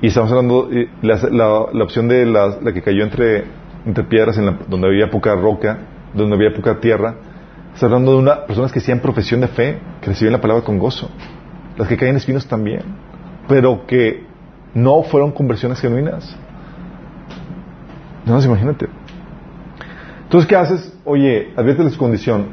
[0.00, 0.70] Y estamos hablando,
[1.02, 3.44] la, la, la opción de la, la, que cayó entre,
[3.84, 5.80] entre piedras, en donde había poca roca,
[6.14, 7.16] donde había poca tierra,
[7.74, 10.78] está hablando de una, personas que hacían profesión de fe, que recibían la palabra con
[10.78, 11.10] gozo.
[11.76, 13.09] Las que caen en espinos también,
[13.50, 14.22] pero que
[14.74, 16.36] no fueron conversiones genuinas.
[18.24, 18.86] No, imagínate.
[20.22, 20.96] Entonces, ¿qué haces?
[21.04, 22.46] Oye, advierte su condición.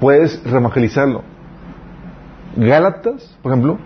[0.00, 1.22] Puedes reevangelizarlo.
[2.56, 3.78] Gálatas, por ejemplo,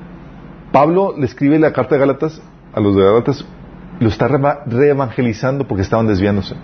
[0.70, 2.40] Pablo le escribe la carta de Gálatas
[2.72, 3.44] a los de Gálatas,
[3.98, 4.28] lo está
[4.64, 6.54] reevangelizando porque estaban desviándose.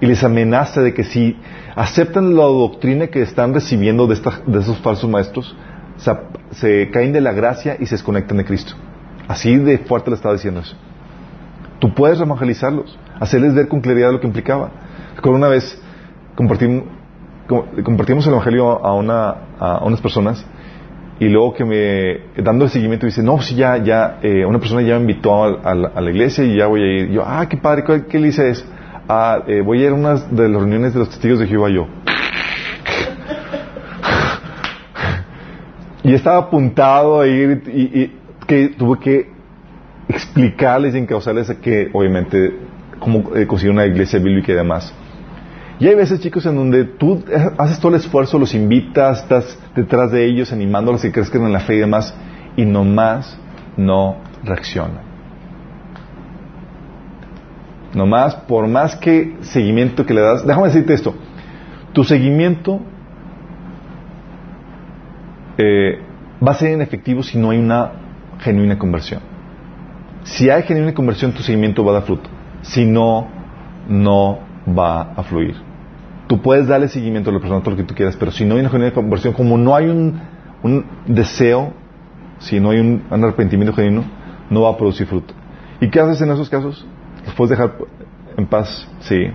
[0.00, 1.36] Y les amenaza de que si
[1.74, 5.56] aceptan la doctrina que están recibiendo de, esta, de esos falsos maestros,
[5.96, 6.12] se,
[6.52, 8.76] se caen de la gracia y se desconectan de Cristo.
[9.28, 10.76] Así de fuerte le estaba diciendo eso.
[11.78, 14.70] Tú puedes evangelizarlos, hacerles ver con claridad lo que implicaba.
[15.16, 15.80] Recuerdo una vez
[16.36, 16.84] compartim-
[17.48, 20.44] com- compartimos el evangelio a, una, a unas personas
[21.18, 24.82] y luego que me dando el seguimiento dice no sí ya ya eh, una persona
[24.82, 27.56] ya me invitó a, a la, iglesia y ya voy a ir yo ah qué
[27.56, 28.68] padre ¿cuál- qué le dice es
[29.08, 31.70] ah, eh, voy a ir a una de las reuniones de los testigos de Jehová
[31.70, 31.86] yo
[36.04, 38.12] y estaba apuntado a ir y
[38.46, 39.30] que tuve que
[40.08, 42.56] explicarles y encauzarles a que obviamente
[42.98, 44.94] cómo eh, conseguir una iglesia bíblica y demás
[45.78, 47.22] y hay veces, chicos, en donde tú
[47.58, 51.60] haces todo el esfuerzo, los invitas, estás detrás de ellos, animándolos y crezcan en la
[51.60, 52.16] fe y demás,
[52.56, 53.38] y nomás
[53.76, 55.04] no reaccionan.
[57.92, 61.14] Nomás, por más que seguimiento que le das, déjame decirte esto,
[61.92, 62.80] tu seguimiento
[65.58, 66.00] eh,
[66.46, 67.92] va a ser inefectivo si no hay una
[68.40, 69.20] genuina conversión.
[70.24, 72.28] Si hay genuina conversión, tu seguimiento va a dar fruto.
[72.62, 73.28] Si no,
[73.88, 74.38] no
[74.76, 75.54] va a fluir.
[76.26, 78.54] Tú puedes darle seguimiento a la persona todo lo que tú quieras, pero si no
[78.54, 80.20] hay una genuina conversión, como no hay un,
[80.62, 81.72] un deseo,
[82.38, 84.04] si no hay un, un arrepentimiento genuino,
[84.50, 85.34] no va a producir fruto.
[85.80, 86.84] ¿Y qué haces en esos casos?
[87.24, 87.74] ¿Los puedes dejar
[88.36, 88.88] en paz?
[89.00, 89.28] Sí.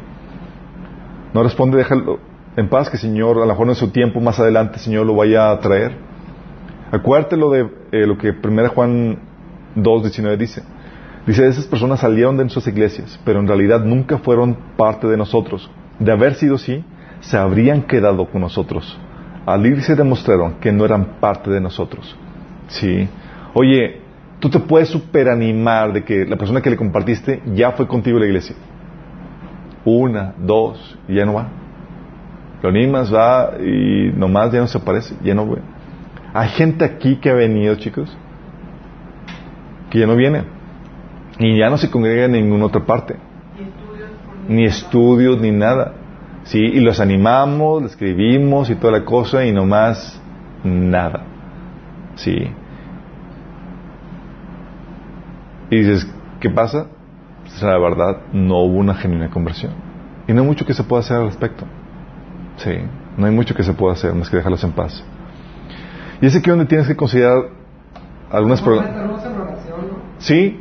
[1.33, 2.19] No responde, déjalo
[2.57, 5.05] en paz, que el Señor, a lo mejor en su tiempo, más adelante, el Señor
[5.05, 5.95] lo vaya a traer.
[6.91, 9.19] Acuérdate lo de eh, lo que 1 Juan
[9.75, 10.61] 2, 19 dice.
[11.25, 15.69] Dice, esas personas salieron de nuestras iglesias, pero en realidad nunca fueron parte de nosotros.
[15.99, 16.83] De haber sido así,
[17.19, 18.99] se habrían quedado con nosotros.
[19.45, 22.17] Al irse demostraron que no eran parte de nosotros.
[22.67, 23.07] Sí.
[23.53, 24.01] Oye,
[24.39, 28.21] tú te puedes superanimar de que la persona que le compartiste ya fue contigo a
[28.21, 28.55] la iglesia.
[29.85, 31.47] Una, dos, y ya no va.
[32.61, 35.47] Lo animas, va y nomás ya no se aparece, ya no.
[36.33, 38.15] Hay gente aquí que ha venido, chicos,
[39.89, 40.43] que ya no viene.
[41.39, 43.15] Y ya no se congrega en ninguna otra parte.
[44.47, 45.93] Ni estudios, ni nada.
[46.43, 50.21] Sí, y los animamos, les escribimos y toda la cosa, y nomás
[50.63, 51.23] nada.
[52.15, 52.51] Sí.
[55.69, 56.87] Y dices, ¿qué pasa?
[57.43, 59.73] Pues, la verdad, no hubo una genuina conversión.
[60.27, 61.65] Y no hay mucho que se pueda hacer al respecto.
[62.57, 62.71] Sí,
[63.17, 65.03] no hay mucho que se pueda hacer más que dejarlos en paz.
[66.21, 67.49] Y es aquí donde tienes que considerar
[68.29, 68.63] algunas.
[70.19, 70.59] Sí,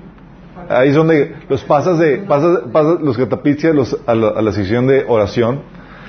[0.68, 4.52] ahí es donde los pasas de pasas, pasas los catapicias los, a, la, a la
[4.52, 5.61] sección de oración.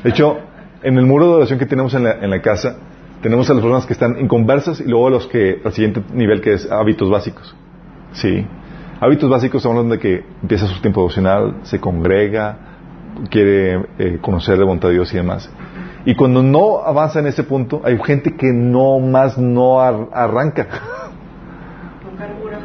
[0.04, 0.38] De hecho,
[0.84, 2.78] en el muro de oración que tenemos en la, en la casa,
[3.22, 6.42] tenemos a las personas que están inconversas y luego a los que, al siguiente nivel
[6.42, 7.56] que es hábitos básicos.
[8.14, 8.46] Sí.
[9.00, 12.58] Hábitos básicos estamos hablando de que empieza su tiempo devocional, se congrega,
[13.30, 15.50] quiere eh, conocer de voluntad de Dios y demás.
[16.06, 20.68] Y cuando no avanza en ese punto, hay gente que no más no ar- arranca.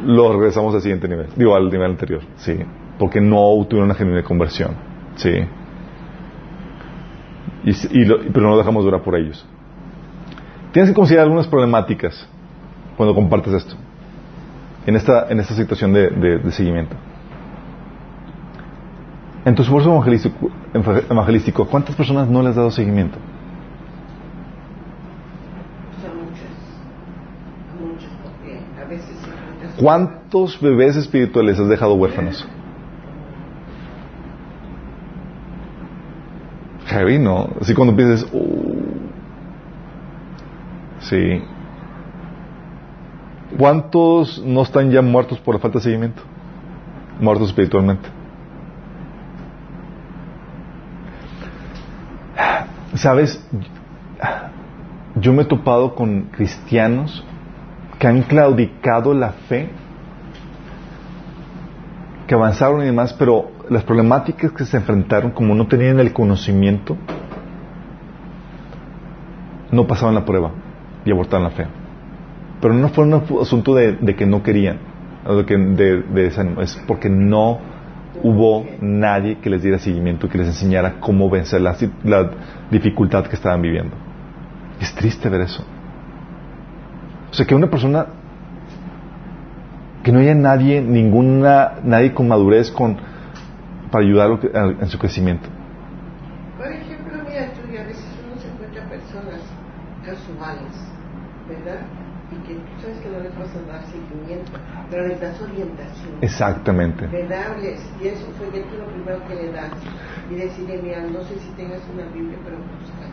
[0.05, 2.57] Lo regresamos al siguiente nivel, digo al nivel anterior, sí,
[2.97, 4.71] porque no tuvieron una genuina conversión,
[5.15, 5.31] sí.
[7.63, 9.45] Y, y lo- pero no lo dejamos durar por ellos.
[10.71, 12.27] Tienes que considerar algunas problemáticas
[12.95, 13.75] cuando compartes esto,
[14.85, 16.95] en esta, en esta situación de, de- de seguimiento.
[19.47, 20.51] En tu esfuerzo evangelístico,
[21.09, 23.17] evangelístico, ¿cuántas personas no le has dado seguimiento?
[29.79, 32.45] ¿Cuántos bebés espirituales has dejado huérfanos?
[36.87, 37.47] Heavy, ¿no?
[37.61, 38.75] Así cuando piensas, "Uh".
[40.99, 41.41] sí.
[43.57, 46.21] ¿Cuántos no están ya muertos por la falta de seguimiento?
[47.21, 48.16] Muertos espiritualmente.
[52.97, 53.43] ¿Sabes?
[55.15, 57.23] Yo me he topado con cristianos
[57.99, 59.69] que han claudicado la fe,
[62.27, 66.97] que avanzaron y demás, pero las problemáticas que se enfrentaron, como no tenían el conocimiento,
[69.71, 70.51] no pasaban la prueba
[71.05, 71.65] y abortaron la fe.
[72.61, 74.79] Pero no fue un asunto de, que no querían,
[75.25, 76.27] de, de, de
[76.61, 77.59] es porque no
[78.23, 82.31] hubo nadie que les diera seguimiento, que les enseñara cómo vencer la, la
[82.71, 83.95] dificultad que estaban viviendo.
[84.79, 85.63] Es triste ver eso.
[87.31, 88.05] O sea, que una persona,
[90.03, 92.97] que no haya nadie, ninguna, nadie con madurez con,
[93.91, 94.39] para ayudarlo
[94.81, 95.49] en su crecimiento.
[96.57, 99.41] Por ejemplo, mira tú, a veces uno se encuentra personas
[100.05, 100.73] casuales,
[101.47, 101.81] ¿verdad?
[103.91, 104.51] Seguimiento,
[104.89, 106.13] pero les das orientación.
[106.21, 107.07] Exactamente.
[107.07, 107.57] ¿Verdad?
[107.61, 109.71] Les- Y eso fue que tú lo primero que le das.
[110.31, 113.07] Y decirle, mira, no sé si tengas una Biblia, pero busca.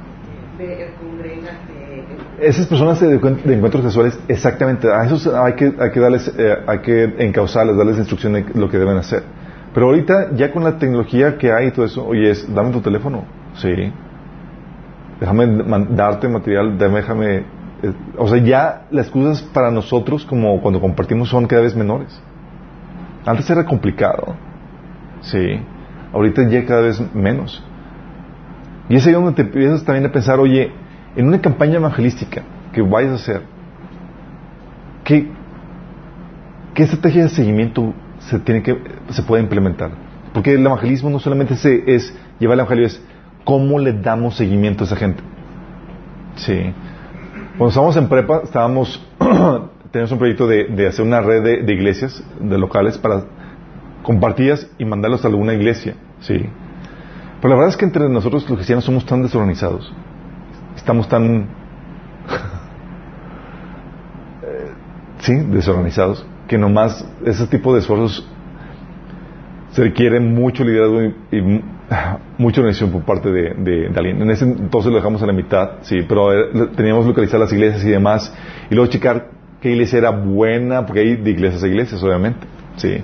[0.59, 2.07] de congrégate.
[2.41, 6.57] Esas personas de, de encuentros casuales, exactamente, a esos hay que, hay que darles, eh,
[6.67, 9.23] hay que encauzarles, darles instrucción de lo que deben hacer.
[9.73, 12.81] Pero ahorita, ya con la tecnología que hay y todo eso, oye, es, dame tu
[12.81, 13.25] teléfono.
[13.57, 13.93] Sí.
[15.21, 15.47] Déjame
[15.91, 17.45] darte material, déjame...
[17.83, 22.21] eh, o sea, ya las cosas para nosotros, como cuando compartimos, son cada vez menores.
[23.27, 24.35] Antes era complicado.
[25.21, 25.59] Sí.
[26.13, 27.63] Ahorita ya cada vez menos.
[28.89, 30.71] Y es ahí donde te empiezas también a pensar, oye,
[31.17, 33.43] en una campaña evangelística que vayas a hacer,
[35.05, 35.29] ¿qué,
[36.75, 38.77] qué estrategia de seguimiento se tiene que
[39.11, 39.91] se puede implementar?
[40.33, 43.03] Porque el evangelismo no solamente se- es llevar el evangelio, es
[43.45, 45.23] cómo le damos seguimiento a esa gente.
[46.37, 46.73] Sí.
[47.57, 49.01] Cuando estábamos en prepa, estábamos,
[49.93, 53.27] teníamos un proyecto de, hacer una red de, iglesias, de locales, para
[54.03, 55.95] compartirlas y mandarlos a alguna iglesia.
[56.19, 56.35] Sí.
[57.41, 59.95] Pero la verdad es que entre nosotros los cristianos somos tan desorganizados.
[60.75, 61.47] Estamos tan...
[65.21, 68.29] sí, desorganizados, que nomás ese tipo de esfuerzos
[69.71, 71.63] se requiere mucho liderazgo y,
[72.39, 74.23] mucha organización por parte de, de- alguien.
[74.23, 77.85] En ese entonces lo dejamos a la mitad, sí, pero eh, teníamos localizar las iglesias
[77.85, 78.35] y demás,
[78.71, 79.29] y luego checar
[79.61, 82.97] qué iglesia era buena, porque hay de iglesias a iglesias, obviamente, sí.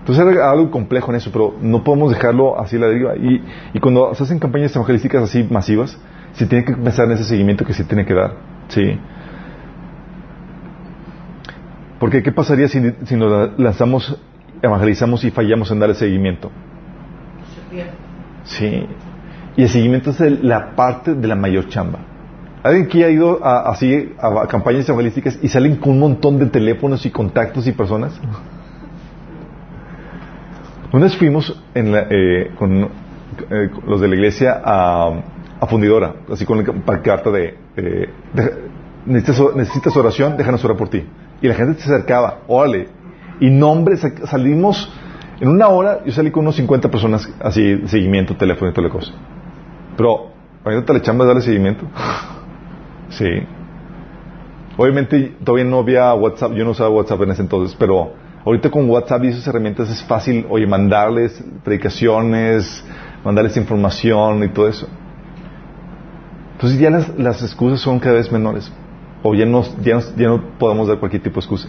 [0.00, 3.14] Entonces era algo complejo en eso, pero no podemos dejarlo así a la deriva.
[3.16, 5.98] Y, y cuando se hacen campañas evangelísticas así masivas,
[6.32, 8.32] se tiene que pensar en ese seguimiento que se tiene que dar,
[8.68, 8.98] sí.
[11.98, 12.80] Porque ¿qué pasaría si,
[13.16, 14.16] nos lanzamos,
[14.62, 16.50] evangelizamos y fallamos en dar el seguimiento?
[18.56, 18.86] Sí.
[19.56, 21.98] Y el seguimiento es la parte de la mayor chamba.
[22.62, 26.46] ¿Alguien aquí ha ido a, así a, campañas evangelísticas y salen con un montón de
[26.46, 28.18] teléfonos y contactos y personas?
[30.92, 35.10] Una vez fuimos en la- eh, con, eh, los de la iglesia a,
[35.60, 38.08] a Fundidora, así con la pancarta de, eh,
[39.06, 41.04] necesitas, necesitas oración, déjanos orar por ti.
[41.42, 42.88] Y la gente se acercaba, órale.
[43.40, 44.90] Y nombres, sa- salimos
[45.40, 48.92] en una hora, yo salí con unos 50 personas así, seguimiento, teléfono y toda la
[48.92, 49.12] cosa.
[49.96, 50.32] Pero,
[50.64, 51.84] ahorita le chamba darle seguimiento.
[53.10, 53.28] sí.
[54.76, 58.12] Obviamente todavía no había WhatsApp, yo no usaba WhatsApp en ese entonces, pero
[58.44, 62.84] ahorita con WhatsApp y esas herramientas es fácil, oye, mandarles predicaciones,
[63.24, 64.88] mandarles información y todo eso.
[66.52, 68.72] Entonces ya las, las excusas son cada vez menores.
[69.22, 71.68] O ya, nos, ya, ya no podemos dar cualquier tipo de excusa.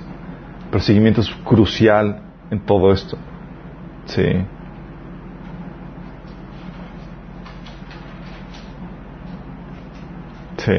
[0.71, 3.17] Pero seguimiento es crucial en todo esto.
[4.05, 4.45] Sí.
[10.57, 10.73] Sí.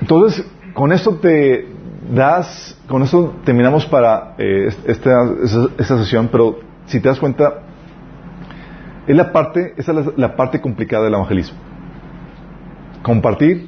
[0.00, 1.66] Entonces, con esto te
[2.10, 5.10] das, con esto terminamos para eh, esta,
[5.76, 7.60] esta- sesión, pero si te das cuenta,
[9.06, 11.58] es la parte, esa es la parte complicada del evangelismo.
[13.02, 13.67] Compartir,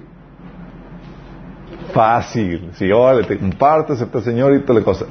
[1.93, 5.07] fácil, sí, órale, te compartes, acepta al Señor y toda la cosa.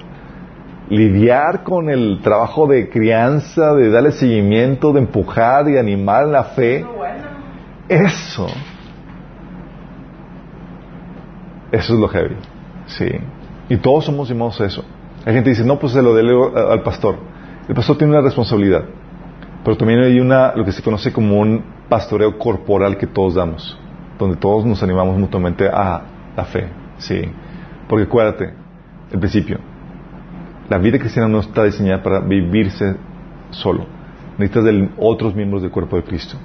[0.89, 6.85] Lidiar con el trabajo de crianza, de darle seguimiento, de empujar y animar la fe,
[7.87, 8.47] eso.
[11.71, 12.35] Eso es lo heavy.
[12.87, 13.09] Sí.
[13.69, 14.83] Y todos somos llamados a eso.
[15.25, 17.17] Hay gente que dice, no, pues se lo delego al pastor.
[17.67, 18.83] El pastor tiene una responsabilidad.
[19.63, 23.77] Pero también hay una, lo que se conoce como un pastoreo corporal que todos damos.
[24.17, 26.01] Donde todos nos animamos mutuamente a
[26.35, 26.67] la fe.
[26.97, 27.21] Sí.
[27.87, 28.53] Porque acuérdate,
[29.11, 29.59] el principio.
[30.69, 32.95] La vida cristiana no está diseñada para vivirse
[33.51, 33.85] solo.
[34.37, 36.37] Necesitas de otros miembros del cuerpo de Cristo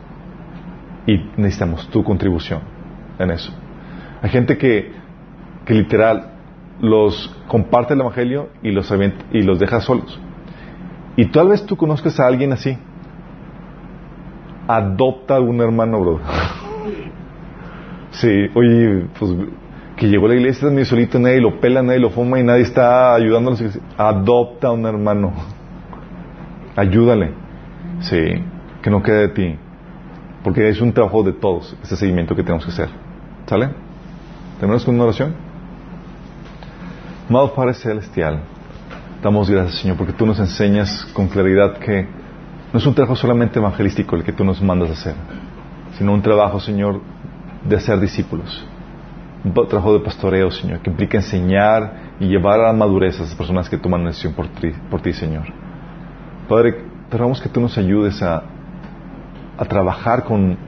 [1.07, 2.61] y necesitamos tu contribución
[3.19, 3.53] en eso.
[4.23, 4.93] Hay gente que,
[5.67, 6.31] que literal
[6.81, 8.93] los comparte el evangelio y los
[9.33, 10.19] y los deja solos.
[11.17, 12.77] Y tal vez tú conozcas a alguien así.
[14.67, 16.21] Adopta a un hermano, bro.
[18.11, 19.33] Sí, oye, pues
[20.05, 22.61] que llegó a la iglesia medio solito, nadie lo pela, nadie lo fuma y nadie
[22.61, 23.63] está ayudándolos.
[23.97, 25.33] Adopta a un hermano.
[26.77, 27.33] Ayúdale.
[28.01, 28.19] Sí,
[28.83, 29.57] que no quede de ti.
[30.43, 32.91] Porque es un trabajo de todos, ese seguimiento que tenemos que hacer.
[33.47, 33.71] ¿Sale?
[34.59, 35.35] ¿Terminamos con una oración?
[37.31, 38.41] Amado Padre Celestial,
[39.23, 42.07] damos gracias, Señor, porque tú nos enseñas con claridad que
[42.75, 45.15] no es un trabajo solamente evangelístico el que tú nos mandas a hacer,
[45.97, 47.01] sino un trabajo, Señor,
[47.67, 48.67] de hacer discípulos.
[49.69, 53.69] Trabajo de pastoreo, Señor, que implica enseñar y llevar a la madurez a esas personas
[53.69, 55.45] que toman decisión por ti, Señor.
[56.49, 56.75] Padre,
[57.11, 58.43] te que tú nos ayudes a,
[59.69, 60.59] trabajar con,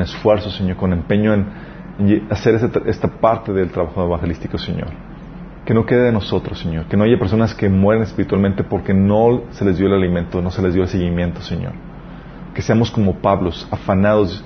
[0.00, 4.88] esfuerzo, Señor, con empeño en, hacer esta, esta parte del trabajo evangelístico, Señor.
[5.64, 6.86] Que no quede de nosotros, Señor.
[6.86, 10.50] Que no haya personas que mueren espiritualmente porque no se les dio el alimento, no
[10.50, 11.72] se les dio el seguimiento, Señor.
[12.54, 14.42] Que seamos como Pablos, afanados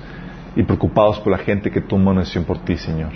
[0.55, 3.11] y preocupados por la gente que toma una decisión por ti, Señor.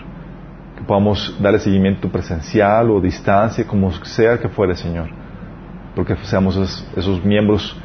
[0.79, 5.09] Que podamos darle seguimiento presencial o distancia, como sea que fuere, Señor.
[5.95, 6.55] Porque seamos
[6.95, 7.75] esos, miembros,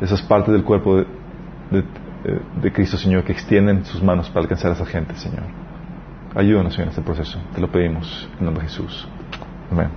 [0.00, 1.06] esas partes del cuerpo de,
[1.70, 1.84] de,
[2.62, 5.44] de Cristo, Señor, que extienden sus manos para alcanzar a esa gente, Señor.
[6.34, 7.40] Ayúdanos, Señor, en este proceso.
[7.54, 9.08] Te lo pedimos en nombre de Jesús.
[9.70, 9.88] Amén.